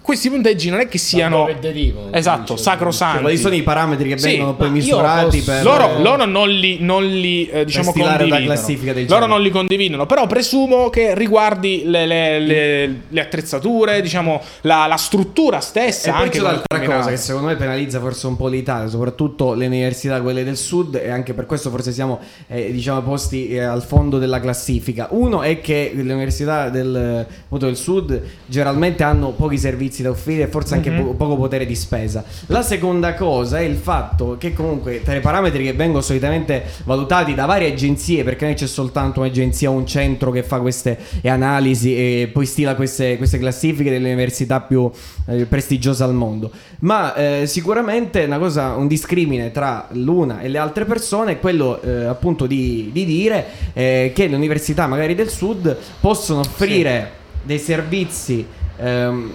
[0.08, 2.64] questi punteggi non è che siano derivano, esatto, dice.
[2.64, 3.20] sacrosanti.
[3.24, 6.78] Quali sono i parametri che Sì, vengono poi misurati posso- per loro, loro non li,
[6.80, 8.46] non li, eh, diciamo condividono.
[8.46, 14.02] classifica del loro non li condividono, però presumo che riguardi le, le- le- le attrezzature,
[14.02, 16.12] diciamo la, la struttura E stessa.
[16.14, 19.66] poi anche c'è un'altra cosa che secondo me penalizza forse un po' l'Italia, soprattutto le
[19.66, 23.84] università, quelle del sud, e anche per questo forse siamo eh, diciamo posti eh, al
[23.84, 25.08] fondo della classifica.
[25.12, 30.48] Uno è che le università del, del sud generalmente hanno pochi servizi da offrire e
[30.48, 31.04] forse anche Mhm.
[31.04, 32.24] po- poco potere di spesa.
[32.48, 37.34] La seconda cosa è il fatto che comunque tra i parametri che vengono solitamente valutati
[37.34, 41.96] da varie agenzie, perché non c'è soltanto un'agenzia o un centro che fa queste analisi
[41.96, 44.90] e poi stila queste, queste classifiche delle università più
[45.28, 46.52] eh, prestigiose al mondo.
[46.80, 51.82] Ma eh, sicuramente una cosa, un discrimine tra l'una e le altre persone è quello
[51.82, 57.12] eh, appunto di, di dire eh, che le università magari del sud possono offrire
[57.44, 58.46] dei servizi
[58.78, 59.32] ehm,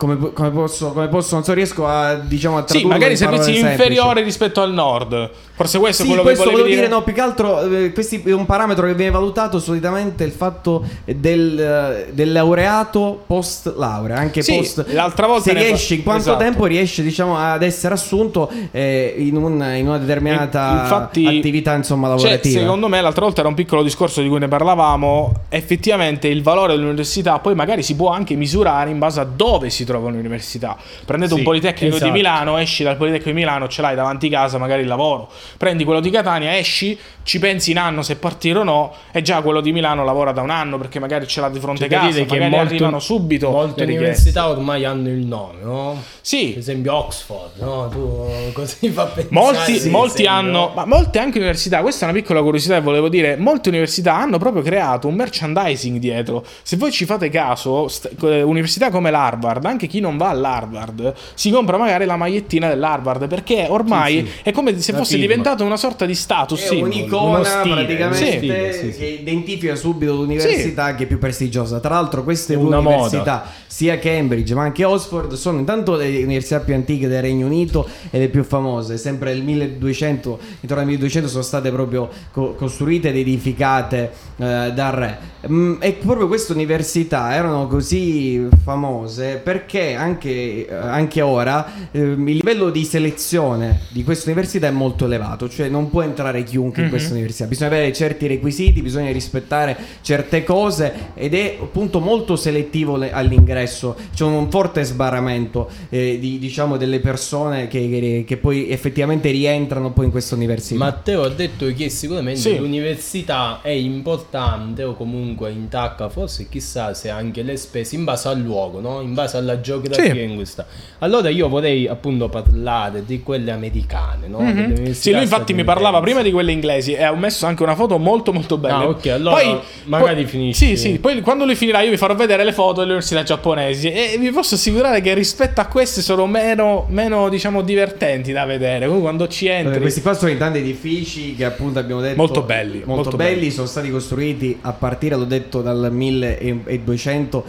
[0.00, 4.22] come, come posso, come posso, non so, riesco a diciamo a Sì, magari servizi inferiori
[4.22, 5.28] rispetto al nord.
[5.52, 6.80] Forse questo sì, è quello questo che volevo dire.
[6.80, 6.90] dire.
[6.90, 10.82] No, più che altro eh, questi è un parametro che viene valutato solitamente il fatto
[11.04, 16.22] del, eh, del laureato post laurea, anche Sì, post l'altra volta se riesce in quanto
[16.22, 16.38] esatto.
[16.38, 22.06] tempo riesce diciamo ad essere assunto eh, in, un- in una determinata Infatti, attività insomma
[22.08, 22.60] Cioè, lavorativa.
[22.60, 25.32] secondo me, l'altra volta era un piccolo discorso di cui ne parlavamo.
[25.50, 29.84] Effettivamente, il valore dell'università poi magari si può anche misurare in base a dove si
[29.90, 30.76] trova un'università.
[31.04, 32.10] Prendete un Sì, Politecnico esatto.
[32.10, 35.28] di Milano, esci dal Politecnico di Milano, ce l'hai davanti casa, magari il lavoro.
[35.56, 39.40] Prendi quello di Catania, esci, ci pensi in anno se partire o no, e già
[39.42, 41.96] quello di Milano lavora da un anno perché magari ce l'ha di fronte C'è da
[41.96, 43.50] casa, dire che magari molte- arrivano subito.
[43.50, 45.92] Molte università ormai hanno il nome, no?
[45.94, 47.88] Per Sì, esempio Oxford, no?
[47.90, 49.28] Tu così fa pensare.
[49.34, 53.08] Molti, sì, molti hanno, ma molte anche università, questa è una piccola curiosità che volevo
[53.08, 56.44] dire, molte università hanno proprio creato un merchandising dietro.
[56.62, 61.14] Se voi ci fate caso, st- eh, università come l'Harvard, anche chi non va all'Harvard,
[61.34, 64.32] si compra magari la magliettina dell'Harvard perché ormai Sì, sì.
[64.44, 65.26] è come se La fosse firma.
[65.26, 68.98] diventato una sorta di status È uno un'icona praticamente sì, sì.
[68.98, 71.80] che identifica subito l'università che è più prestigiosa.
[71.80, 76.60] Tra l'altro, queste due una università, sia Cambridge ma anche Oxford, sono intanto le università
[76.60, 78.96] più antiche del Regno Unito e le più famose.
[78.98, 84.92] Sempre nel 1200, intorno al 1200, sono state proprio co- costruite ed edificate eh, dal
[84.92, 85.18] re.
[85.48, 92.34] Mm, e proprio queste università erano così famose perché anche, eh, anche ora ehm, il
[92.36, 96.88] livello di selezione di queste università è molto elevato, cioè non può entrare chiunque in
[96.88, 102.96] questa università, bisogna avere certi requisiti, bisogna rispettare certe cose ed è appunto molto selettivo
[102.96, 108.68] le- all'ingresso, c'è un forte sbarramento eh, di, diciamo delle persone che, che- che poi
[108.70, 110.78] effettivamente rientrano poi in questa università.
[110.78, 112.56] Matteo ha detto che sicuramente Sì.
[112.58, 118.40] l'università è importante o comunque intacca, forse chissà se anche le spese in base al
[118.40, 119.00] luogo, no?
[119.00, 120.22] in base alla geografia Sì.
[120.22, 120.66] in questa.
[120.98, 124.40] Allora io vorrei appunto parlare di quelle americane, no?
[124.40, 124.58] Mhm.
[124.64, 127.74] università Sì, lui infatti mi parlava prima di quelle inglesi e ho messo anche una
[127.74, 128.78] foto molto molto bella.
[128.78, 130.66] Ah, ok, allora magari finisci.
[130.66, 133.90] Sì, sì, poi quando lui finirà io vi farò vedere le foto delle università giapponesi
[133.90, 138.86] e vi posso assicurare che rispetto a queste sono meno, meno diciamo divertenti da vedere.
[138.86, 142.16] Comunque quando ci Vabbè, entri questi qua sono i tanti edifici che appunto abbiamo detto
[142.16, 143.50] Molto belli, molto, molto belli, belli.
[143.50, 147.44] sono stati costruiti a partire, l'ho detto, dal 1200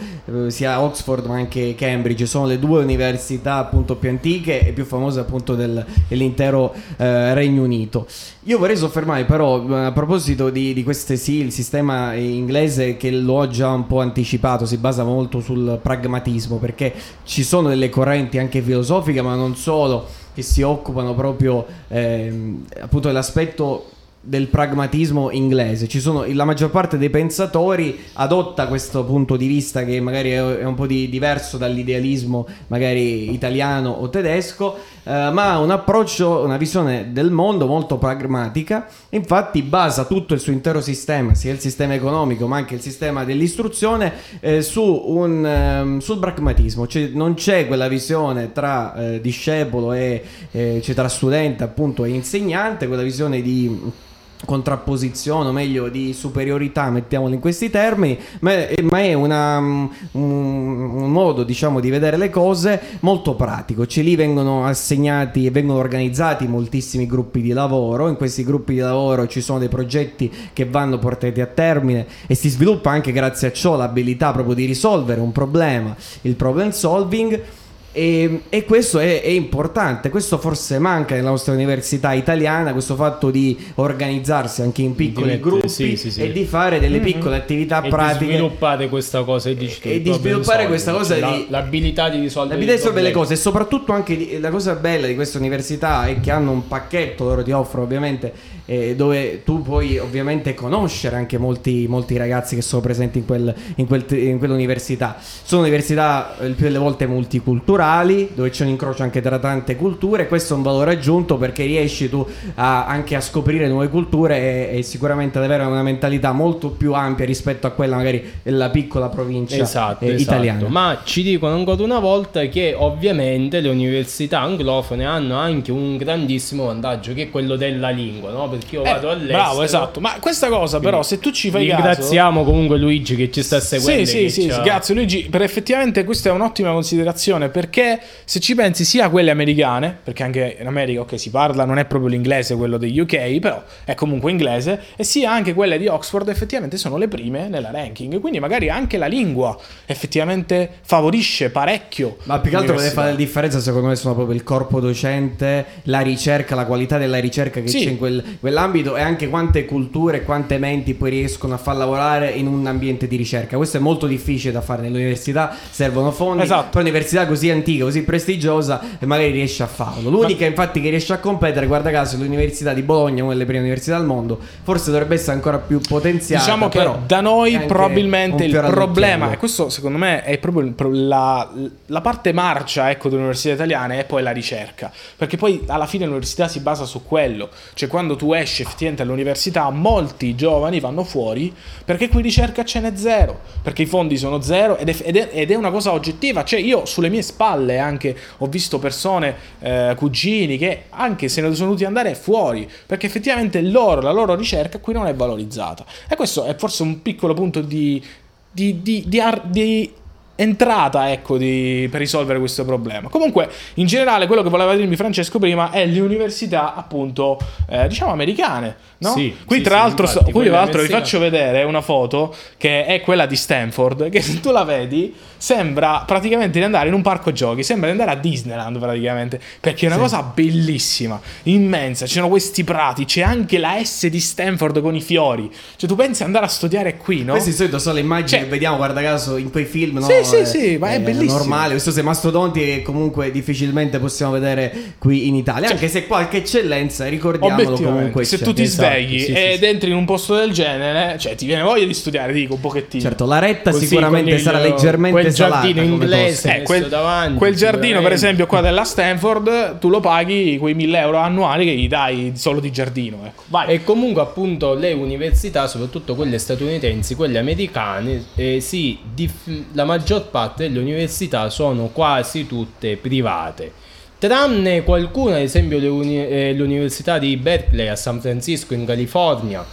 [0.46, 1.91] eh, sia Oxford ma anche Cambridge,
[2.26, 7.62] sono le due università appunto più antiche e più famose appunto del- dell'intero eh, Regno
[7.62, 8.06] Unito.
[8.44, 13.10] Io vorrei soffermarmi però eh, a proposito di, di queste sì, il sistema inglese che
[13.10, 16.92] l'ho già un po' anticipato, si basa molto sul pragmatismo perché
[17.24, 23.08] ci sono delle correnti anche filosofiche ma non solo che si occupano proprio ehm, appunto
[23.08, 23.91] dell'aspetto
[24.24, 25.88] del pragmatismo inglese.
[26.00, 30.74] Sono, la maggior parte dei pensatori adotta questo punto di vista che magari è, un
[30.74, 37.08] po' di- diverso dall'idealismo magari italiano o tedesco, eh, ma ha un approccio, una visione
[37.10, 38.86] del mondo molto pragmatica.
[39.10, 43.24] Infatti basa tutto il suo intero sistema, sia il sistema economico ma anche il sistema
[43.24, 46.86] dell'istruzione, eh, su un, ehm, sul pragmatismo.
[46.86, 52.10] Cioè, non c'è quella visione tra eh, discepolo e eh, cioè, tra studente appunto e
[52.10, 54.10] insegnante, quella visione di
[54.44, 59.86] contrapposizione, o meglio di superiorità, mettiamolo in questi termini, ma è, ma è una, mm,
[60.12, 63.86] un, un modo diciamo di vedere le cose molto pratico.
[63.86, 68.80] Cioè lì vengono assegnati e vengono organizzati moltissimi gruppi di lavoro, in questi gruppi di
[68.80, 73.48] lavoro ci sono dei progetti che vanno portati a termine e si sviluppa anche grazie
[73.48, 77.60] a ciò l'abilità proprio di risolvere un problema, il problem solving.
[77.94, 83.30] E, e questo è, è importante, questo forse manca nella nostra università italiana, questo fatto
[83.30, 86.22] di organizzarsi anche in piccoli mettere- gruppi sì, sì, sì.
[86.22, 88.24] e di fare delle piccole attività e pratiche.
[88.24, 92.08] di sviluppare questa cosa e, tu, E di sviluppare questa cosa cioè di- la- l'abilità
[92.08, 95.06] di risolvere La i di risolvere le cose e soprattutto anche di- la cosa bella
[95.06, 98.32] di queste università è che hanno un pacchetto, loro ti offrono ovviamente,
[98.66, 103.54] eh, dove tu puoi ovviamente conoscere anche molti, molti ragazzi che sono presenti in, quel-
[103.76, 105.16] in quel- in quell'università.
[105.20, 109.76] Sono università eh, il più delle volte multiculturali, dove c'è un incrocio anche tra tante
[109.76, 114.70] culture, questo è un valore aggiunto perché riesci tu a- anche a scoprire nuove culture
[114.70, 118.70] e, e sicuramente ad avere una mentalità molto più ampia rispetto a quella magari della
[118.70, 120.22] piccola provincia Esatto, eh, esatto.
[120.22, 120.68] italiana.
[120.68, 126.66] Ma ci dicono ancora una volta che ovviamente le università anglofone hanno anche un grandissimo
[126.66, 128.48] vantaggio che è quello della lingua, no?
[128.58, 129.38] Perché io Eh, vado all'estero.
[129.38, 130.00] bravo, esatto.
[130.00, 131.76] Ma questa cosa, però, se tu ci fai caso.
[131.82, 134.04] Ringraziamo comunque Luigi che ci sta seguendo.
[134.04, 135.26] Sì, sì, sì, ci ha- grazie Luigi.
[135.30, 140.22] Per effettivamente questa è un'ottima considerazione perché se ci pensi sia a quelle americane, perché
[140.22, 143.94] anche in America ok si parla, non è proprio l'inglese quello degli UK, però è
[143.94, 148.38] comunque inglese, e sia anche quelle di Oxford effettivamente sono le prime nella ranking, quindi
[148.40, 152.16] magari anche la lingua effettivamente favorisce parecchio.
[152.24, 155.64] Ma più che altro deve fare la differenza, secondo me, sono proprio il corpo docente,
[155.84, 157.84] la ricerca, la qualità della ricerca che Sì.
[157.84, 161.76] c'è in quel- quell'ambito e anche quante culture e quante menti poi riescono a far
[161.76, 163.56] lavorare in un ambiente di ricerca.
[163.56, 166.42] Questo è molto difficile da fare nell'università, servono fondi.
[166.42, 166.76] Esatto.
[166.78, 170.10] Un'università così antica, così prestigiosa, e magari riesce a farlo.
[170.10, 173.60] L'unica, infatti, che riesce a competere, guarda caso, è l'università di Bologna, una delle prime
[173.60, 174.40] università al mondo.
[174.64, 176.42] Forse dovrebbe essere ancora più potenziata.
[176.42, 181.48] Diciamo che però da noi probabilmente il problema, e questo secondo me è proprio la,
[181.86, 184.90] la parte marcia ecco, delle università italiane, è poi la ricerca.
[185.16, 187.48] Perché poi alla fine l'università si basa su quello.
[187.74, 191.52] Cioè quando tu esci effettivamente all'università, molti giovani vanno fuori
[191.84, 193.40] perché qui ricerca ce n'è zero.
[193.62, 196.44] Perché i fondi sono zero ed è, ed è- ed è una cosa oggettiva.
[196.44, 201.52] Cioè io sulle mie spalle anche ho visto persone, eh, cugini, che anche se ne
[201.54, 202.68] sono dovuti andare fuori.
[202.86, 205.84] Perché effettivamente loro, la loro ricerca qui non è valorizzata.
[206.08, 208.02] E questo è forse un piccolo punto di,
[208.50, 209.92] di, di- di ar- di
[210.34, 215.38] entrata ecco di- per risolvere questo problema comunque in generale quello che voleva dirmi Francesco
[215.38, 219.10] prima è le università appunto eh, diciamo americane no?
[219.10, 222.34] Sì, qui sì, tra sì, l'altro infatti, qui tra l'altro vi faccio vedere una foto
[222.56, 226.94] che è quella di Stanford che se tu la vedi sembra praticamente di andare in
[226.94, 232.06] un parco giochi sembra di andare a Disneyland praticamente perché è una cosa bellissima immensa
[232.06, 235.96] ci sono questi prati c'è anche la S di Stanford con i fiori cioè tu
[235.96, 237.32] pensi andare a studiare qui no?
[237.32, 240.06] Queste di solito sono le immagini Cioè- che vediamo, guarda caso, in quei film, no?
[240.06, 241.38] Sì, sì, Eh, sì, ma è eh, bellissimo.
[241.38, 241.70] normale.
[241.72, 245.68] Questo sei mastodonti che comunque difficilmente possiamo vedere qui in Italia.
[245.70, 248.24] Anche se qualche eccellenza, ricordiamolo comunque.
[248.24, 248.44] se c'è.
[248.44, 249.64] tu ti Esatto, svegli sì, sì, ed sì.
[249.64, 253.02] entri in un posto del genere, cioè ti viene voglia di studiare, dico un pochettino.
[253.02, 256.56] Certo, la retta Così, sicuramente il- sarà leggermente quel giardino inglese.
[256.56, 260.98] Eh, quel, davanti, quel giardino, per esempio, qua della Stanford, tu lo paghi quei 1000
[260.98, 263.20] euro annuali che gli dai solo di giardino.
[263.24, 263.66] Ecco.
[263.66, 270.28] E comunque appunto le università, soprattutto quelle statunitensi, quelle americane, eh, sì, dif- la maggior
[270.28, 273.72] parte delle università sono quasi tutte private.
[274.18, 279.64] Tranne qualcuna, ad esempio uni- eh, l'università di Berkeley a San Francisco in California.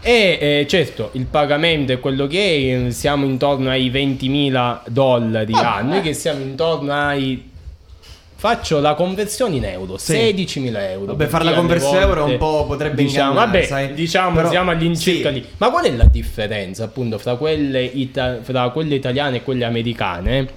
[0.00, 5.52] E eh, certo, il pagamento è quello che è, eh, siamo intorno ai 20.000 dollari
[5.54, 6.00] Ah, annui, eh.
[6.02, 7.50] che siamo intorno ai...
[8.40, 10.12] Faccio la conversione in euro, Sì.
[10.12, 11.06] 16.000 euro.
[11.06, 13.94] Vabbè, fare la conversione euro volte, un po' potrebbe diciamo, vabbè, sai?
[13.94, 15.34] diciamo, Però- siamo all'incirca sì.
[15.34, 15.46] lì.
[15.56, 20.48] Ma qual è la differenza appunto fra quelle, ita- fra quelle italiane e quelle americane?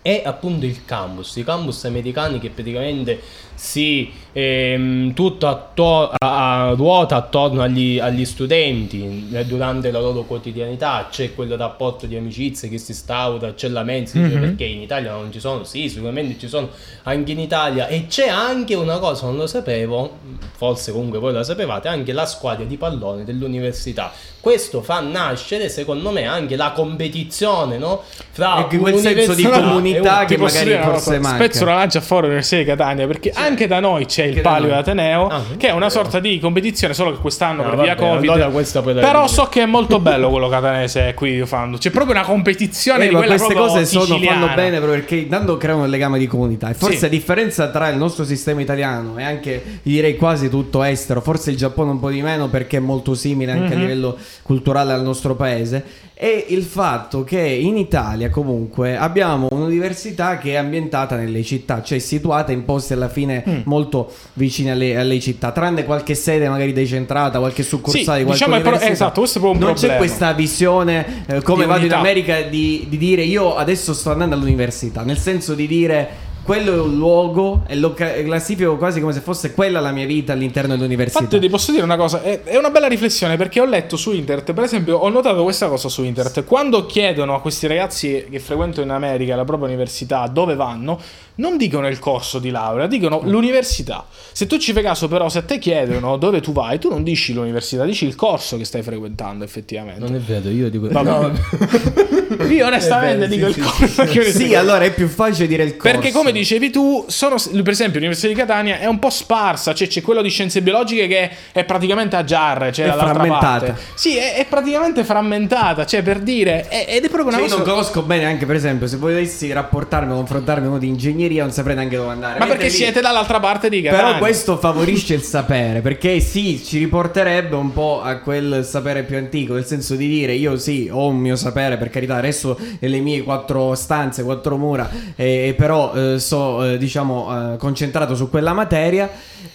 [0.00, 3.20] È appunto il campus, i campus americani che praticamente
[3.54, 10.22] si ehm, tutto atto- a- a- ruota attorno agli, agli studenti eh, durante la loro
[10.22, 14.80] quotidianità, c'è quel rapporto di amicizia che si instaura, c'è la mensa, dice, perché in
[14.80, 16.68] Italia non ci sono, sì, sicuramente ci sono
[17.04, 20.18] anche in Italia e c'è anche una cosa, non lo sapevo,
[20.56, 24.12] forse comunque voi la sapevate, anche la squadra di pallone dell'università.
[24.40, 28.02] Questo fa nascere, secondo me, anche la competizione, no?
[28.32, 31.36] Fra Ecco, quel senso di e comunità un- che magari forse manca.
[31.44, 34.50] Spezzo una lancia fuori all'Università di Catania perché anche da noi c'è il Anche da
[34.50, 34.78] Palio noi.
[34.78, 38.14] Ateneo Ah, che è una sorta di competizione solo che quest'anno No, per via vabbè,
[38.16, 42.24] Covid la però so che è molto bello quello catanese qui fanno c'è proprio una
[42.24, 46.18] competizione Eh, di ma queste cose sono, fanno bene proprio perché intanto creano un legame
[46.18, 47.04] di comunità e forse Sì.
[47.04, 51.56] a differenza tra il nostro sistema italiano e anche direi quasi tutto estero forse il
[51.56, 53.80] Giappone un po' di meno perché è molto simile anche a Mhm.
[53.82, 60.52] livello culturale al nostro paese è il fatto che in Italia comunque abbiamo un'università che
[60.52, 63.60] è ambientata nelle città cioè situata in posti alla fine Mm.
[63.64, 68.60] molto vicini alle, alle città tranne qualche sede magari decentrata qualche succursale di qualche diciamo
[68.60, 69.92] università esatto, questo è un non problema.
[69.92, 71.98] c'è questa visione eh, come Di vado in unità.
[71.98, 76.80] America di, di dire io adesso sto andando all'università, nel senso di dire quello è
[76.80, 81.22] un luogo e lo classifico quasi come se fosse quella la mia vita all'interno dell'università.
[81.22, 84.52] Infatti ti posso dire una cosa, è una bella riflessione perché ho letto su internet,
[84.52, 88.84] per esempio ho notato questa cosa su internet, quando chiedono a questi ragazzi che frequentano
[88.84, 90.98] in America la propria università dove vanno,
[91.36, 94.06] non dicono il corso di laurea, dicono l'università.
[94.32, 97.02] Se tu ci fai caso però, se a te chiedono dove tu vai, tu non
[97.02, 100.00] dici l'università, dici il corso che stai frequentando effettivamente.
[100.00, 100.88] Non è vero, io dico...
[100.88, 101.10] Vabbè.
[101.10, 101.32] No,
[102.48, 104.04] Io onestamente vero, dico sì, il sì, corso.
[104.04, 105.92] che sì, dico- allora è più facile dire il corso.
[105.98, 109.86] perché come dicevi tu, sono, per esempio l'Università di Catania è un po' sparsa, cioè
[109.86, 113.66] c'è quello di scienze biologiche che è praticamente a giarre, cioè È frammentata.
[113.66, 113.76] parte.
[113.94, 117.50] Sì, è, è praticamente frammentata, cioè per dire, è- ed è proprio una Cioè, io
[117.54, 117.56] cosa...
[117.64, 121.20] non conosco bene anche per esempio se volessi rapportarmi o confrontarmi con uno di ingegneria
[121.22, 122.38] ingegneria non saprei neanche dove andare.
[122.38, 124.06] Ma perché lì- siete dall'altra parte di Catania?
[124.06, 129.16] Però questo favorisce il sapere, perché sì, ci riporterebbe un po' a quel sapere più
[129.16, 132.98] antico, nel senso di dire io sì, ho un mio sapere, per carità, resto nelle
[132.98, 138.52] mie quattro stanze, quattro mura, e però eh, so, eh, diciamo, eh, concentrato su quella
[138.52, 139.10] materia.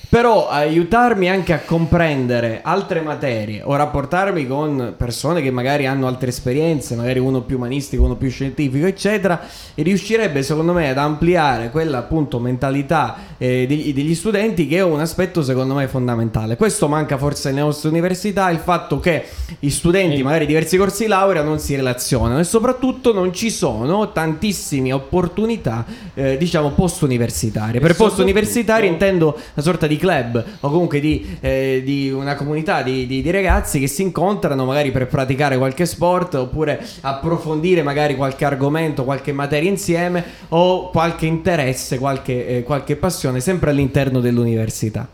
[0.09, 6.29] Però aiutarmi anche a comprendere altre materie o rapportarmi con persone che magari hanno altre
[6.29, 9.41] esperienze, magari uno più umanistico, uno più scientifico, eccetera,
[9.75, 14.81] e riuscirebbe secondo me ad ampliare quella appunto mentalità eh, degli, degli studenti che è
[14.81, 16.55] un aspetto secondo me fondamentale.
[16.55, 19.25] Questo manca forse nelle nostre università, il fatto che
[19.59, 24.13] gli studenti, magari diversi corsi di laurea, non si relazionano e soprattutto non ci sono
[24.13, 27.81] tantissime opportunità, eh, diciamo, post universitarie.
[27.81, 32.81] Per post universitari intendo una sorta di club o comunque di, eh, di una comunità
[32.81, 38.15] di, di- di ragazzi che si incontrano magari per praticare qualche sport oppure approfondire magari
[38.15, 45.07] qualche argomento, qualche materia insieme o qualche interesse, qualche, eh, qualche passione sempre all'interno dell'università.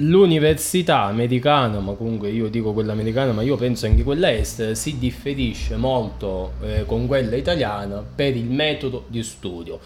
[0.00, 4.96] L'università americana, ma comunque io dico quella americana, ma io penso anche quella estera, si
[4.96, 9.80] differisce molto eh, con quella italiana per il metodo di studio.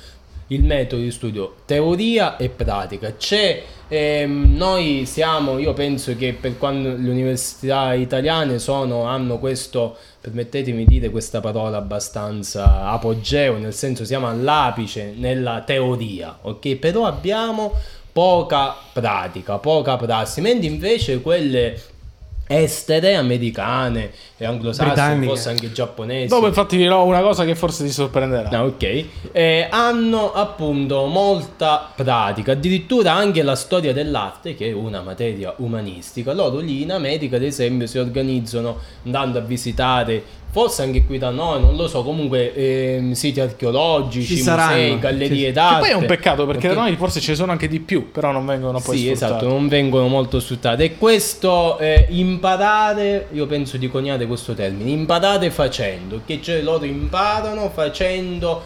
[0.52, 3.16] Il metodo di studio teoria e pratica.
[3.16, 9.96] C'è, ehm, noi siamo, io penso che per quando le università italiane sono, hanno questo,
[10.20, 16.76] permettetemi di dire questa parola abbastanza apogeo, nel senso siamo all'apice nella teoria, ok?
[16.76, 17.72] Però abbiamo
[18.12, 21.80] poca pratica, poca prassi, mentre invece quelle
[22.46, 26.28] estere, americane e anglosassone, forse anche giapponesi.
[26.28, 28.48] Dopo infatti dirò una cosa che forse ti sorprenderà.
[28.50, 29.04] Ah, ok.
[29.32, 36.32] Eh, hanno appunto molta pratica, addirittura anche la storia dell'arte, che è una materia umanistica.
[36.32, 40.22] Loro lì in America, ad esempio, si organizzano andando a visitare,
[40.52, 45.46] forse anche qui da noi, non lo so, comunque ehm, siti archeologici, Ci musei, gallerie
[45.46, 45.52] Sì.
[45.52, 45.74] d'arte.
[45.74, 48.10] Che poi è un peccato perché da noi forse ce ne sono anche di più,
[48.12, 49.32] però non vengono poi Sì, sfruttate.
[49.34, 50.84] esatto, non vengono molto sfruttate.
[50.84, 56.84] E questo eh, imparare, io penso di coniare questo termine, imparare facendo, che cioè loro
[56.84, 58.62] imparano facendo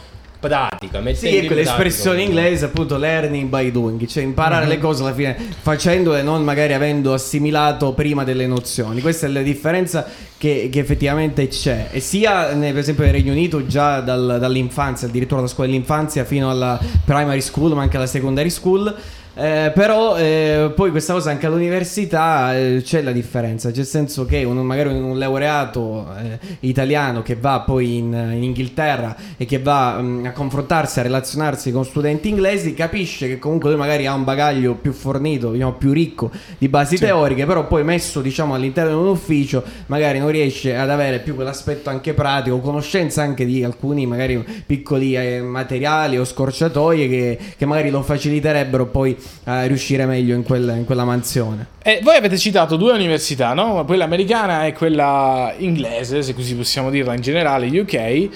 [0.46, 2.40] pratica, Sì, è in quell'espressione pratica.
[2.40, 7.12] inglese appunto learning by doing, cioè imparare le cose alla fine facendole, non magari avendo
[7.12, 9.00] assimilato prima delle nozioni.
[9.00, 10.06] Questa è la differenza
[10.38, 11.88] che, che effettivamente c'è.
[11.92, 16.24] E sia ne- per esempio nel Regno Unito già dal- dall'infanzia, addirittura dalla scuola dell'infanzia
[16.24, 18.94] fino alla primary school, ma anche alla secondary school.
[19.38, 24.24] Eh, però eh, poi questa cosa anche all'università eh, c'è la differenza, c'è il senso
[24.24, 29.58] che un- magari un laureato eh, italiano che va poi in, in Inghilterra e che
[29.58, 34.14] va mm, a confrontarsi, a relazionarsi con studenti inglesi, capisce che comunque lui magari ha
[34.14, 38.92] un bagaglio più fornito, diciamo, più ricco di basi teoriche, però poi messo diciamo, all'interno
[38.92, 43.62] di un ufficio magari non riesce ad avere più quell'aspetto anche pratico, conoscenza anche di
[43.62, 49.14] alcuni magari piccoli eh, materiali o scorciatoie che, che magari lo faciliterebbero poi
[49.44, 51.66] a riuscire meglio in, quella- in quella mansione.
[51.82, 53.84] E voi avete citato due università, no?
[53.84, 58.28] Quella americana e quella inglese, se così possiamo dirla in generale, UK.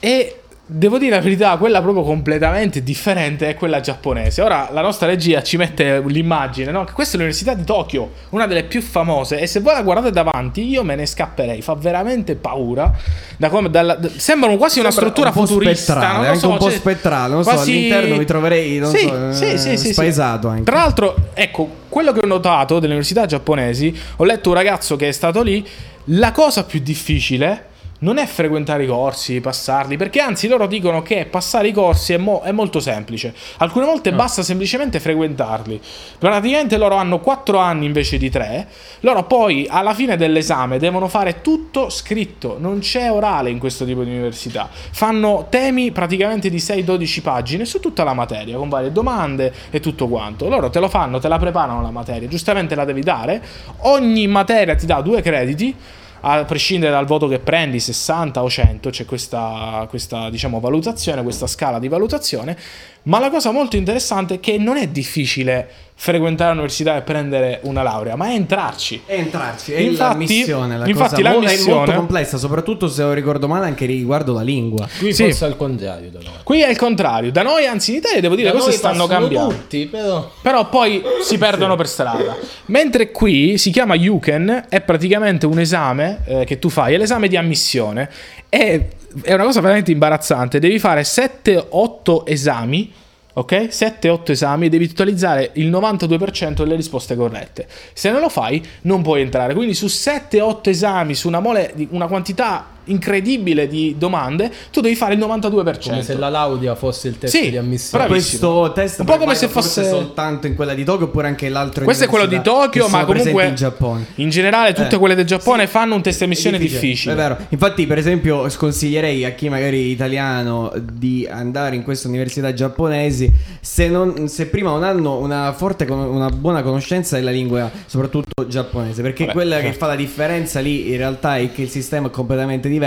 [0.00, 0.39] E
[0.72, 4.40] devo dire la verità, quella proprio completamente differente è quella giapponese.
[4.42, 6.84] Ora la nostra regia ci mette l'immagine, no?
[6.84, 9.38] Che questa è l'università di Tokyo, una delle più famose.
[9.40, 11.60] E se voi la guardate davanti, io me ne scapperei.
[11.62, 12.92] Fa veramente paura.
[13.36, 15.92] Da come, dalla- d- sembrano quasi una Sembra struttura un futurista.
[15.94, 18.90] spettrale, non anche so, un po' cioè, spettrale, non so, quasi- all'interno mi troverei, non
[18.90, 19.92] Sì, so, sì, eh, sì, sì, sì.
[19.92, 20.62] spaesato anche.
[20.64, 25.08] Tra l'altro, ecco, quello che ho notato delle università giapponesi, ho letto un ragazzo che
[25.08, 25.66] è stato lì,
[26.04, 27.66] la cosa più difficile
[28.00, 32.16] non è frequentare i corsi, passarli, perché anzi loro dicono che passare i corsi è,
[32.16, 33.34] mo- è molto semplice.
[33.58, 35.80] Alcune volte basta semplicemente frequentarli.
[36.18, 38.68] Praticamente loro hanno 4 anni invece di 3.
[39.00, 44.02] Loro poi alla fine dell'esame devono fare tutto scritto, non c'è orale in questo tipo
[44.02, 44.68] di università.
[44.70, 50.08] Fanno temi praticamente di 6-12 pagine su tutta la materia, con varie domande e tutto
[50.08, 50.48] quanto.
[50.48, 53.42] Loro te lo fanno, te la preparano la materia, giustamente la devi dare.
[53.80, 58.90] Ogni materia ti dà due crediti a prescindere dal voto che prendi, 60 o 100,
[58.90, 62.56] c'è questa, questa diciamo, valutazione, questa scala di valutazione.
[63.04, 65.68] Ma la cosa molto interessante è che non è difficile
[66.00, 69.02] frequentare l'università e prendere una laurea, ma è entrarci.
[69.04, 72.36] È entrarci, è Infatti- la missione, la infatti cosa la mo- è missione- molto complessa,
[72.38, 74.88] soprattutto se non ricordo male anche riguardo la lingua.
[74.98, 75.24] Qui Sì.
[75.24, 76.32] forse al contrario da noi.
[76.42, 77.30] Qui è il contrario.
[77.30, 79.52] Da noi, anzi, in Italia, devo dire, Da le cose stanno cambiando.
[79.54, 82.36] tutti, però Però poi si perdono per strada.
[82.66, 87.28] Mentre qui si chiama Yuken, è praticamente un esame eh, che tu fai, è l'esame
[87.28, 88.08] di ammissione.
[88.48, 88.80] È,
[89.22, 90.58] è una cosa veramente imbarazzante.
[90.58, 92.92] Devi fare 7-8 esami.
[93.32, 93.52] Ok?
[93.52, 97.68] 7-8 esami e devi totalizzare il 92% delle risposte corrette.
[97.92, 99.54] Se non lo fai, non puoi entrare.
[99.54, 105.14] Quindi su 7-8 esami, su una, mole, una quantità incredibile di domande, tu devi fare
[105.14, 105.90] il 92%.
[105.90, 108.04] Come se la laurea fosse il test Sì, di ammissione.
[108.06, 108.52] bravissimo.
[108.62, 111.84] Questo test Un po' come se fosse- soltanto in quella di Tokyo oppure anche l'altro
[111.84, 114.06] Questo è quello di Tokyo, che ma comunque in Giappone.
[114.16, 114.98] in generale tutte Eh.
[114.98, 115.70] quelle del Giappone Sì.
[115.70, 117.12] fanno un test di ammissione È difficile, difficile.
[117.14, 117.36] È vero.
[117.48, 123.30] Infatti, per esempio, sconsiglierei a chi magari italiano di andare in queste università giapponesi
[123.60, 129.02] se, non- se prima non hanno una forte, una buona conoscenza della lingua, soprattutto giapponese.
[129.02, 129.78] Perché Vabbè, quella che certo.
[129.78, 132.78] fa la differenza lì in realtà è che il sistema è completamente diverso.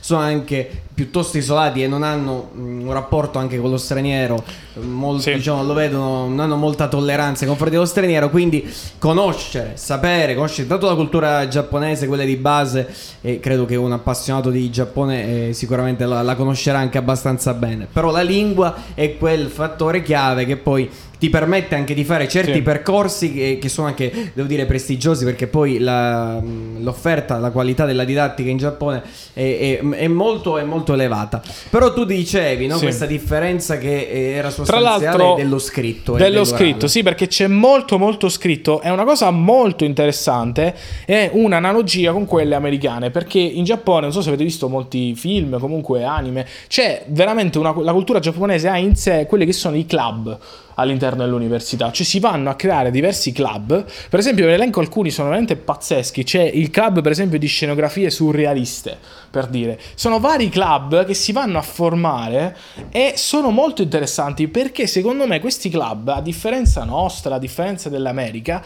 [0.00, 4.42] Sono anche piuttosto isolati e non hanno mm, un rapporto anche con lo straniero.
[4.80, 5.34] Molto, Sì.
[5.34, 8.30] diciamo, lo vedono, non hanno molta tolleranza nei confronti dello straniero.
[8.30, 8.66] Quindi
[8.98, 12.88] conoscere, sapere, conoscere tanto la cultura giapponese, quella di base,
[13.20, 17.86] e credo che un appassionato di Giappone eh, sicuramente la, la conoscerà anche abbastanza bene.
[17.92, 22.52] Però la lingua è quel fattore chiave che poi ti permette anche di fare certi
[22.54, 22.62] Sì.
[22.62, 26.40] percorsi che, che sono anche, devo dire, prestigiosi perché poi la-
[26.78, 29.02] l'offerta, la qualità della didattica in Giappone
[29.32, 31.42] è, è- è molto, è molto elevata.
[31.70, 32.84] Però tu dicevi, no, Sì.
[32.84, 36.14] questa differenza che eh, era sostanziale dello scritto.
[36.16, 38.80] dello scritto, sì, perché c'è molto molto scritto.
[38.80, 40.74] È una cosa molto interessante.
[41.04, 43.10] È un'analogia con quelle americane.
[43.10, 47.74] Perché in Giappone, non so se avete visto molti film, comunque anime, c'è veramente una,
[47.80, 50.38] la cultura giapponese ha in sé quelli che sono i club
[50.76, 51.90] all'interno dell'università.
[51.90, 53.84] Cioè si vanno a creare diversi club.
[54.08, 56.24] Per esempio, ne elenco alcuni, sono veramente pazzeschi.
[56.24, 58.96] C'è il club, per esempio, di scenografie surrealiste,
[59.30, 59.78] per dire.
[59.94, 62.56] Sono vari club che si vanno a formare
[62.90, 68.62] e sono molto interessanti perché secondo me questi club, a differenza nostra, a differenza dell'America,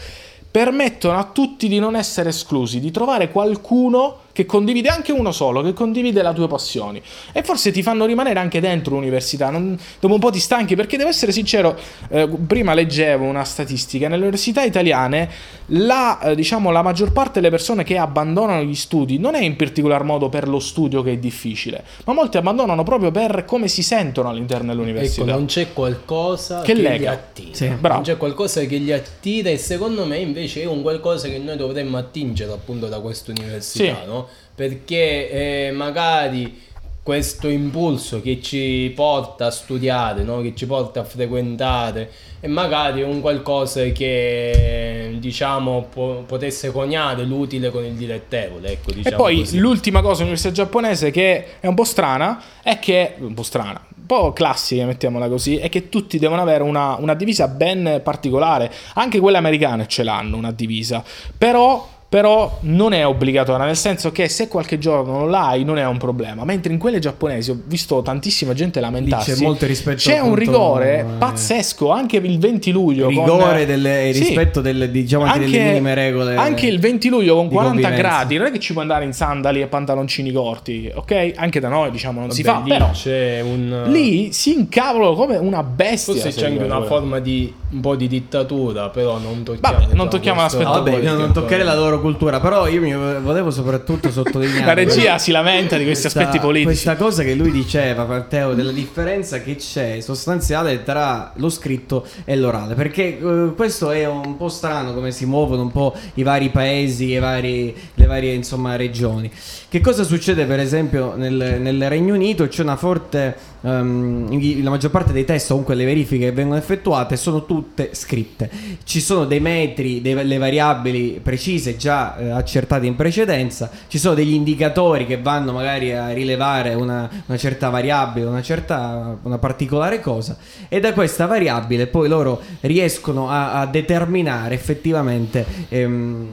[0.51, 5.63] permettono a tutti di non essere esclusi, di trovare qualcuno che condivide anche uno solo,
[5.63, 7.03] che condivide le tue passioni.
[7.33, 9.51] E forse ti fanno rimanere anche dentro l'università.
[9.51, 11.77] non- dopo un po' ti stanchi, perché devo essere sincero,
[12.11, 15.29] eh, prima leggevo una statistica, nelle università italiane
[15.67, 19.57] la, eh, diciamo, la maggior parte delle persone che abbandonano gli studi non è in
[19.57, 23.83] particolar modo per lo studio che è difficile, ma molti abbandonano proprio per come si
[23.83, 25.23] sentono all'interno dell'università.
[25.23, 26.97] Ecco, non c'è qualcosa Che che, lega.
[26.97, 27.55] li attira.
[27.55, 27.69] Sì.
[27.69, 27.95] Bravo.
[27.97, 31.57] Non c'è qualcosa che li attira e secondo me invece è un qualcosa che noi
[31.57, 34.07] dovremmo attingere appunto da questa università, Sì.
[34.07, 34.20] no?
[34.55, 36.69] Perché eh, magari
[37.03, 40.43] questo impulso che ci porta a studiare, no?
[40.43, 42.11] che ci porta a frequentare
[42.41, 48.91] e magari è un qualcosa che diciamo po- potesse coniare l'utile con il dilettevole, ecco,
[48.91, 49.59] E diciamo poi così.
[49.59, 54.07] l'ultima cosa all'università giapponese che è un po' strana è che, un po' strana, un
[54.07, 58.71] po' classica, mettiamola così, è che tutti devono avere una, una divisa ben particolare.
[58.95, 61.03] Anche quelle americane ce l'hanno una divisa,
[61.37, 61.99] però...
[62.11, 65.97] Però non è obbligatoria, nel senso che se qualche giorno non l'hai non è un
[65.97, 66.43] problema.
[66.45, 69.31] Mentre in quelle giapponesi ho visto tantissima gente lamentarsi.
[69.31, 73.05] Lì c'è molto rispetto, C'è un rigore eh, pazzesco anche il 20 luglio.
[73.05, 74.19] con- rigore delle, Sì.
[74.25, 76.35] rispetto delle, diciamo anche, delle minime regole.
[76.35, 78.09] Anche il 20 luglio con di 40 convivenza.
[78.17, 81.35] gradi, non è che ci puoi andare in sandali e pantaloncini corti, ok?
[81.37, 85.15] Anche da noi, diciamo, non si Vabbè, fa, lì però c'è un lì si incavolo
[85.15, 86.15] come una bestia.
[86.15, 89.79] Forse se c'è anche una forma di un po' di dittatura, però non tocchiamo.
[89.79, 91.17] Vabbè, non tocchiamo questo- l'aspetto Vabbè, politico.
[91.17, 95.77] non toccare la loro cultura, però io mi volevo soprattutto sottolineare La regia si lamenta
[95.77, 96.67] di questi questa- aspetti politici.
[96.85, 102.37] Questa cosa che lui diceva, Matteo, della differenza che c'è sostanziale tra lo scritto e
[102.37, 106.49] l'orale, perché eh, questo è un po' strano come si muovono un po' i vari
[106.51, 109.31] paesi, i vari- le varie insomma regioni.
[109.69, 112.49] Che cosa succede per esempio nel, nel Regno Unito?
[112.49, 117.17] C'è una forte, ehm, la maggior parte dei test, comunque le verifiche che vengono effettuate
[117.17, 118.51] sono tutte scritte.
[118.85, 124.33] Ci sono dei metri, delle variabili precise già eh, accertate in precedenza, ci sono degli
[124.33, 130.37] indicatori che vanno magari a rilevare una, una certa variabile, una certa, una particolare cosa
[130.69, 136.29] e da questa variabile poi loro riescono a, a determinare effettivamente ehm,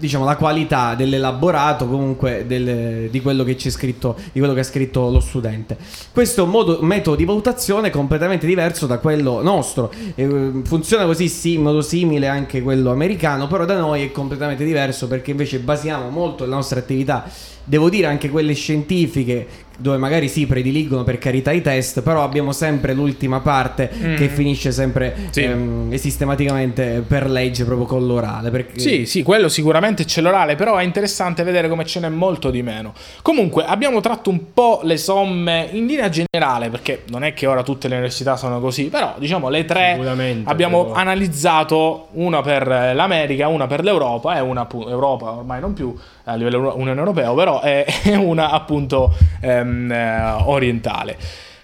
[0.00, 4.64] diciamo la qualità dell'elaborato comunque del- di quello che c'è scritto di quello che ha
[4.64, 5.76] scritto lo studente.
[6.12, 9.92] Questo è un modo- metodo di valutazione completamente diverso da quello nostro.
[10.14, 14.64] Eh, funziona così sì, in modo simile anche quello americano però da noi è completamente
[14.64, 17.28] diverso perché invece basiamo molto le nostre attività
[17.62, 19.46] devo dire anche quelle scientifiche
[19.80, 24.16] dove magari si prediligono per carità i test però abbiamo sempre l'ultima parte Mm.
[24.16, 25.42] che finisce sempre Sì.
[25.42, 30.76] ehm, sistematicamente per legge proprio con l'orale perché Sì, sì, quello sicuramente c'è l'orale, però
[30.76, 32.92] è interessante vedere come ce n'è molto di meno.
[33.22, 37.62] Comunque, abbiamo tratto un po' le somme in linea generale, perché non è che ora
[37.62, 39.98] tutte le università sono così, però diciamo le tre
[40.44, 40.94] abbiamo però.
[40.94, 46.34] analizzato una per l'America, una per l'Europa e una appu- Europa ormai non più a
[46.34, 51.16] livello Unione Europea, però è, è una appunto ehm, eh, orientale.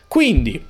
[0.08, 0.62] Quindi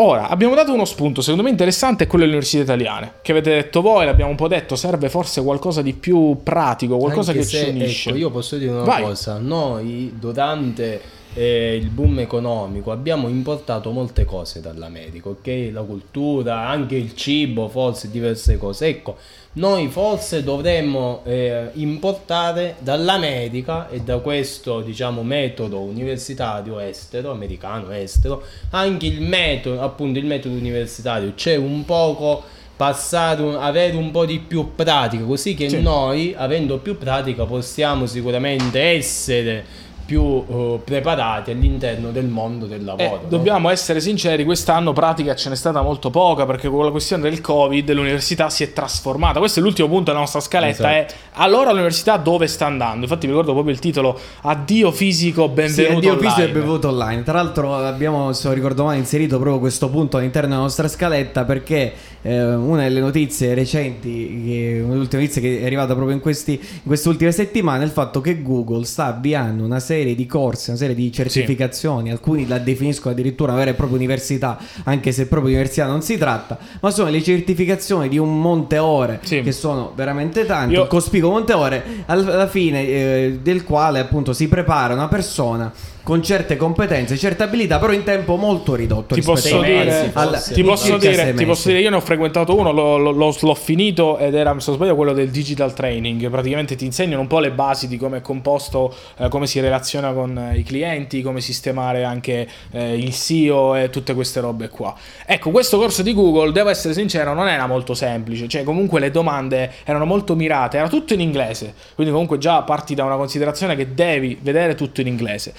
[0.00, 3.50] Ora, abbiamo dato uno spunto, secondo me interessante, è quello delle università italiane, che avete
[3.50, 7.48] detto voi, l'abbiamo un po' detto, serve forse qualcosa di più pratico, qualcosa Anche che
[7.48, 8.08] se, ci unisce.
[8.10, 9.02] Ecco, io posso dire una Vai.
[9.02, 11.00] cosa, noi durante
[11.38, 15.70] eh, il boom economico abbiamo importato molte cose dall'America, ok?
[15.72, 18.86] La cultura, anche il cibo, forse diverse cose.
[18.88, 19.16] Ecco,
[19.54, 28.42] noi forse dovremmo eh, importare dall'America e da questo diciamo metodo universitario estero, americano estero,
[28.70, 32.42] anche il metodo, appunto il metodo universitario, c'è un poco
[32.76, 35.82] passare un- avere un po' di più pratica così che Sì.
[35.82, 39.64] noi avendo più pratica possiamo sicuramente essere
[40.08, 43.28] più eh, preparati all'interno del mondo del Eh, lavoro no?
[43.28, 47.42] dobbiamo essere sinceri, quest'anno pratica ce n'è stata molto poca perché con la questione del
[47.42, 49.38] Covid l'università si è trasformata.
[49.38, 50.96] Questo è l'ultimo punto della nostra scaletta.
[50.96, 51.12] Esatto.
[51.12, 53.02] È allora l'università dove sta andando?
[53.02, 55.96] Infatti, mi ricordo proprio il titolo Addio fisico, Sì, benvenuto.
[55.98, 56.52] addio fisico e online.
[56.52, 57.22] benvenuto online.
[57.24, 61.44] Tra l'altro abbiamo, se non ricordo male, inserito proprio questo punto all'interno della nostra scaletta
[61.44, 61.92] perché
[62.22, 66.22] eh, una delle notizie recenti, che, una delle ultime notizie che è arrivata proprio in,
[66.22, 70.26] questi, in queste ultime settimane, è il fatto che Google sta avviando una serie di
[70.26, 75.12] corsi, una serie di certificazioni, alcuni la definiscono addirittura una vera e propria università, anche
[75.12, 79.42] se proprio università non si tratta, ma sono le certificazioni di un monte ore Sì.
[79.42, 84.32] che sono veramente tanti, Io- cospicuo monte ore, al- alla fine eh, del quale appunto
[84.32, 85.72] si prepara una persona
[86.08, 89.14] con certe competenze, certe abilità, però in tempo molto ridotto.
[89.14, 92.72] Ti posso, dire, al- ti, posso dire, ti posso dire, io ne ho frequentato uno,
[92.72, 96.30] l'ho, l'ho- l'ho- l'ho finito ed era, se non sbaglio, quello del digital training.
[96.30, 100.14] Praticamente ti insegnano un po' le basi di come è composto, eh, come si relaziona
[100.14, 104.94] con eh, i clienti, come sistemare anche eh, il SEO e tutte queste robe qua.
[105.26, 108.48] Ecco, questo corso di Google, devo essere sincero, non era molto semplice.
[108.48, 111.74] Cioè, comunque le domande erano molto mirate, era tutto in inglese.
[111.94, 115.52] Quindi, comunque, già parti da una considerazione che devi vedere tutto in inglese.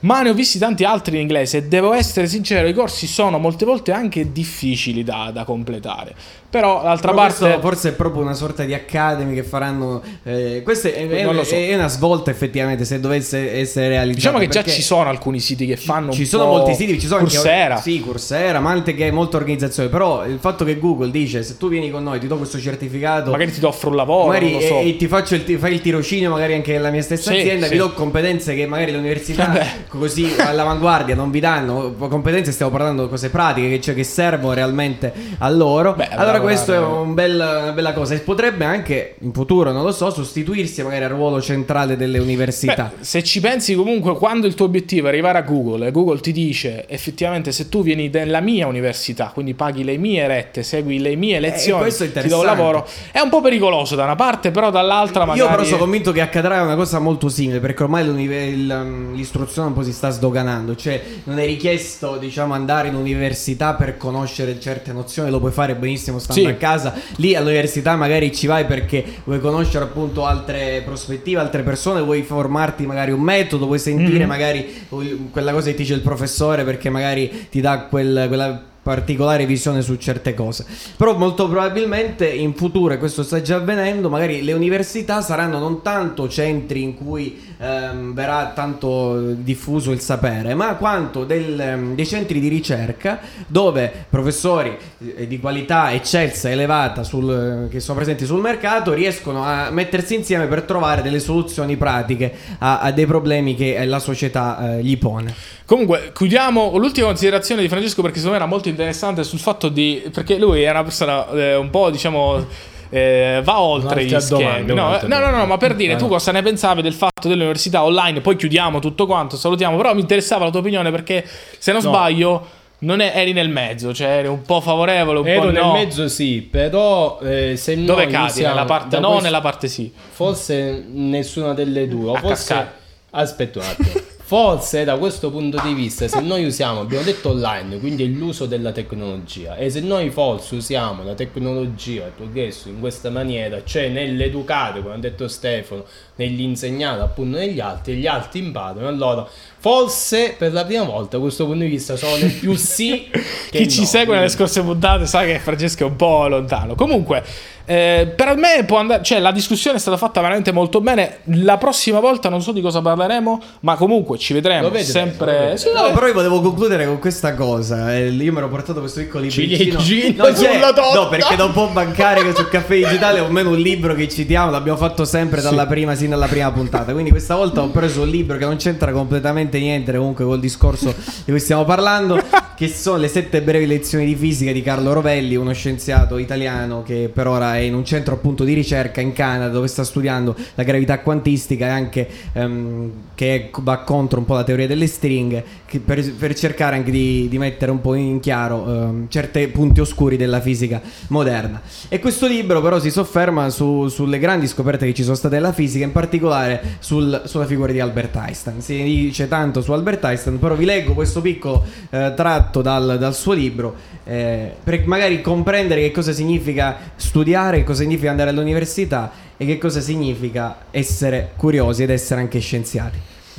[0.00, 3.38] Ma ne ho visti tanti altri in inglese e devo essere sincero, i corsi sono
[3.38, 6.14] molte volte anche difficili da, da completare.
[6.56, 7.58] Però, d'altra Però parte...
[7.60, 10.02] forse è proprio una sorta di academy che faranno.
[10.22, 11.54] Eh, questa è, è- so.
[11.54, 14.14] è una svolta effettivamente se dovesse essere realizzata.
[14.14, 17.20] Diciamo che già ci sono alcuni siti che fanno Ci sono molti siti, ci sono
[17.20, 17.76] Coursera.
[17.76, 19.88] anche sì, Coursera, ma anche che molte organizzazioni.
[19.88, 23.30] Però il fatto che Google dice: se tu vieni con noi, ti do questo certificato.
[23.30, 24.78] Magari ti offro un lavoro, magari so.
[24.80, 27.66] e, e ti faccio il, fai il tirocinio magari anche nella mia stessa Sì, azienda
[27.66, 27.72] sì.
[27.72, 29.66] vi do competenze che magari le università Vabbè.
[29.88, 34.54] così all'avanguardia non vi danno competenze stiamo parlando di cose pratiche che, cioè, che servono
[34.54, 38.14] realmente a loro Beh, allora questo è un bel- una bella cosa.
[38.14, 42.92] E potrebbe anche in futuro non lo so sostituirsi magari al ruolo centrale delle università.
[42.96, 46.20] Beh, se ci pensi comunque quando il tuo obiettivo è arrivare a Google e Google
[46.20, 50.98] ti dice effettivamente se tu vieni nella mia università, quindi paghi le mie rette, segui
[50.98, 54.04] le mie lezioni, Eh, questo è ti do un lavoro, è un po' pericoloso da
[54.04, 55.40] una parte, però dall'altra magari...
[55.40, 59.68] Io però sono convinto che accadrà una cosa molto simile perché ormai il, um, l'istruzione
[59.68, 64.58] un po' si sta sdoganando, cioè non è richiesto diciamo andare in università per conoscere
[64.60, 66.54] certe nozioni, lo puoi fare benissimo stando Sì.
[66.54, 72.00] a casa, lì all'università magari ci vai perché vuoi conoscere appunto altre prospettive, altre persone,
[72.00, 74.28] vuoi formarti magari un metodo, vuoi sentire Mhm.
[74.28, 74.86] magari
[75.30, 79.82] quella cosa che ti dice il professore perché magari ti dà quel- quella particolare visione
[79.82, 80.64] su certe cose.
[80.96, 85.82] Però molto probabilmente in futuro, e questo sta già avvenendo, magari le università saranno non
[85.82, 92.06] tanto centri in cui ehm, verrà tanto diffuso il sapere, ma quanto del, ehm, dei
[92.06, 93.18] centri di ricerca
[93.48, 94.76] dove professori
[95.16, 100.14] eh, di qualità eccelsa, elevata, sul- eh, che sono presenti sul mercato, riescono a mettersi
[100.14, 104.84] insieme per trovare delle soluzioni pratiche a, a dei problemi che eh, la società eh,
[104.84, 105.34] gli pone.
[105.64, 108.74] Comunque, chiudiamo l'ultima considerazione di Francesco perché secondo me era molto interessante
[109.22, 110.08] sul fatto di...
[110.12, 112.44] perché lui è una persona eh, un po' diciamo...
[112.90, 114.64] eh, va oltre gli schemi.
[114.66, 116.00] domanda, no, no, no, no, ma per dire, Vai.
[116.02, 118.20] tu cosa ne pensavi del fatto delle università online?
[118.20, 119.76] Poi chiudiamo tutto quanto, salutiamo.
[119.76, 121.24] Però mi interessava la tua opinione perché,
[121.58, 121.88] se non No.
[121.88, 122.46] sbaglio,
[122.78, 125.72] non è- eri nel mezzo, cioè eri un po' favorevole, un Ero po' nel no.
[125.72, 128.42] mezzo sì, però eh, se Dove noi cadi?
[128.42, 129.90] Nella parte no o questo- nella parte sì?
[130.10, 132.10] Forse nessuna delle due.
[132.16, 132.28] A forse.
[132.54, 132.72] cascata.
[133.10, 133.90] Aspetta un attimo.
[134.28, 138.46] Forse da questo punto di vista, se noi usiamo, abbiamo detto online, quindi è l'uso
[138.46, 143.88] della tecnologia, e se noi forse usiamo la tecnologia, il progresso in questa maniera, cioè
[143.88, 145.84] nell'educare, come ha detto Stefano,
[146.16, 151.22] nell'insegnare appunto negli altri, e gli altri imparano, allora forse per la prima volta da
[151.22, 153.86] questo punto di vista sono più sì che Chi ci no.
[153.86, 156.74] segue nelle scorse puntate sa che Francesco è un po' lontano.
[156.74, 157.22] Comunque,
[157.66, 159.02] eh, per me può andare.
[159.02, 161.18] Cioè, la discussione è stata fatta veramente molto bene.
[161.24, 165.56] La prossima volta non so di cosa parleremo, ma comunque ci vedremo vedremo, sempre.
[165.56, 167.94] Sì, No, però io volevo concludere con questa cosa.
[167.94, 169.78] eh, Io mi ero portato questo piccolo libricino.
[170.16, 171.00] No, torta.
[171.00, 174.08] no, perché da un po' bancare che sul caffè digitale o meno un libro che
[174.08, 176.92] citiamo, l'abbiamo fatto sempre dalla prima, sin dalla prima puntata.
[176.92, 180.94] Quindi questa volta ho preso un libro che non c'entra completamente niente comunque col discorso
[181.24, 182.22] di cui stiamo parlando.
[182.56, 187.10] Che sono le sette brevi lezioni di fisica di Carlo Rovelli, uno scienziato italiano che
[187.12, 190.62] per ora è in un centro appunto di ricerca in Canada dove sta studiando la
[190.62, 195.44] gravità quantistica e anche ehm, che va contro un po' la teoria delle stringhe
[195.84, 200.16] per, per, cercare anche di, di, mettere un po' in chiaro ehm, certi punti oscuri
[200.16, 201.60] della fisica moderna.
[201.88, 205.52] E questo libro però si sofferma su, sulle grandi scoperte che ci sono state nella
[205.52, 208.62] fisica, in particolare sul, sulla figura di Albert Einstein.
[208.62, 212.96] Si dice tanto su Albert Einstein, però vi leggo questo piccolo eh, tratto tratto dal,
[212.98, 213.74] dal suo libro
[214.04, 219.58] eh, per magari comprendere che cosa significa studiare, che cosa significa andare all'università e che
[219.58, 222.98] cosa significa essere curiosi ed essere anche scienziati.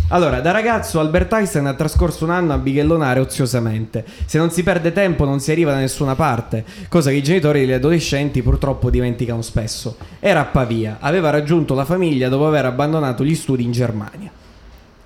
[0.09, 4.05] Allora, da ragazzo Albert Einstein ha trascorso un anno a bighellonare oziosamente.
[4.25, 7.61] Se non si perde tempo non si arriva da nessuna parte, cosa che i genitori
[7.61, 9.97] degli adolescenti purtroppo dimenticano spesso.
[10.19, 14.31] Era a Pavia, aveva raggiunto la famiglia dopo aver abbandonato gli studi in Germania.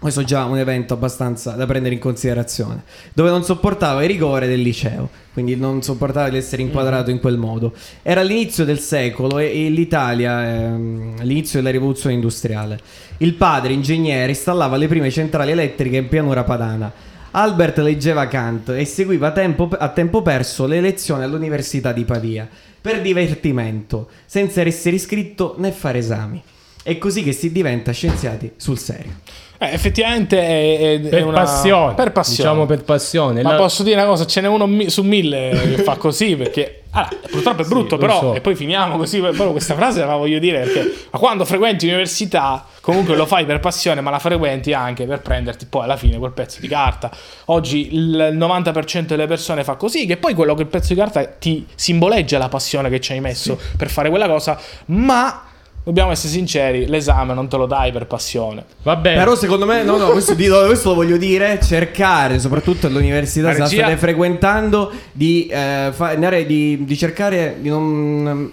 [0.02, 2.82] Questo è già un evento abbastanza da prendere in considerazione,
[3.14, 7.38] dove non sopportava il rigore del liceo, quindi non sopportava di essere inquadrato in quel
[7.38, 7.72] modo.
[8.02, 12.80] Era l'inizio del secolo e, l'Italia, ehm, l'inizio della rivoluzione industriale.
[13.18, 16.92] Il padre, ingegnere, installava le prime centrali elettriche in pianura padana.
[17.30, 22.50] Albert leggeva Kant e seguiva tempo, a tempo perso le lezioni all'Università di Pavia,
[22.82, 26.42] per divertimento, senza essere iscritto né fare esami.
[26.82, 29.51] È così che si diventa scienziati sul serio.
[29.64, 31.42] Eh, effettivamente è, è, per, è una...
[31.42, 32.50] passione, per passione.
[32.50, 33.44] Diciamo per passione.
[33.44, 33.58] Ma La...
[33.58, 37.62] posso dire una cosa, ce n'è uno su mille che fa così perché allora, purtroppo
[37.62, 38.34] è brutto, sì, però so.
[38.34, 42.66] e poi finiamo così, proprio questa frase la voglio dire perché ma quando frequenti l'università
[42.82, 46.32] comunque lo fai per passione, ma la frequenti anche per prenderti poi alla fine quel
[46.32, 47.12] pezzo di carta.
[47.46, 51.24] Oggi il 90% delle persone fa così, che poi quello che il pezzo di carta
[51.24, 53.78] ti simboleggia la passione che ci hai messo sì.
[53.78, 55.44] per fare quella cosa, ma
[55.84, 58.64] Dobbiamo essere sinceri, l'esame non te lo dai per passione.
[58.84, 59.16] Vabbè.
[59.16, 63.66] Però secondo me, no, no, questo, questo lo voglio dire, cercare, soprattutto all'università, se la
[63.68, 68.52] state frequentando, di, eh, fa, di, di cercare di non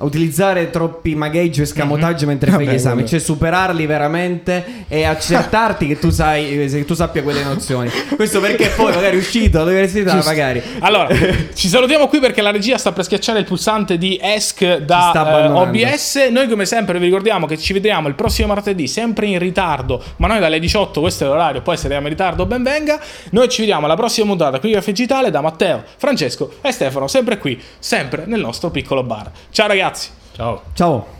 [0.00, 2.28] utilizzare troppi magheggi e scamotaggio mm-hmm.
[2.28, 7.22] mentre fai gli esami, cioè superarli veramente e accertarti che tu sai che tu sappia
[7.22, 7.90] quelle nozioni.
[8.14, 10.28] Questo perché poi magari uscito all'università Giusto.
[10.28, 10.62] magari.
[10.80, 11.08] Allora,
[11.54, 15.56] ci salutiamo qui perché la regia sta per schiacciare il pulsante di ESC da uh,
[15.56, 16.28] OBS.
[16.30, 20.28] Noi come sempre vi ricordiamo che ci vediamo il prossimo martedì, sempre in ritardo, ma
[20.28, 23.00] noi dalle 18, questo è l'orario, poi se in ritardo ben venga.
[23.30, 27.38] Noi ci vediamo alla prossima puntata qui a Digitale da Matteo, Francesco e Stefano, sempre
[27.38, 29.30] qui, sempre nel nostro piccolo bar.
[29.50, 30.10] Ciao ragazzi.
[30.34, 30.62] Ciao.
[30.74, 31.17] Ciao.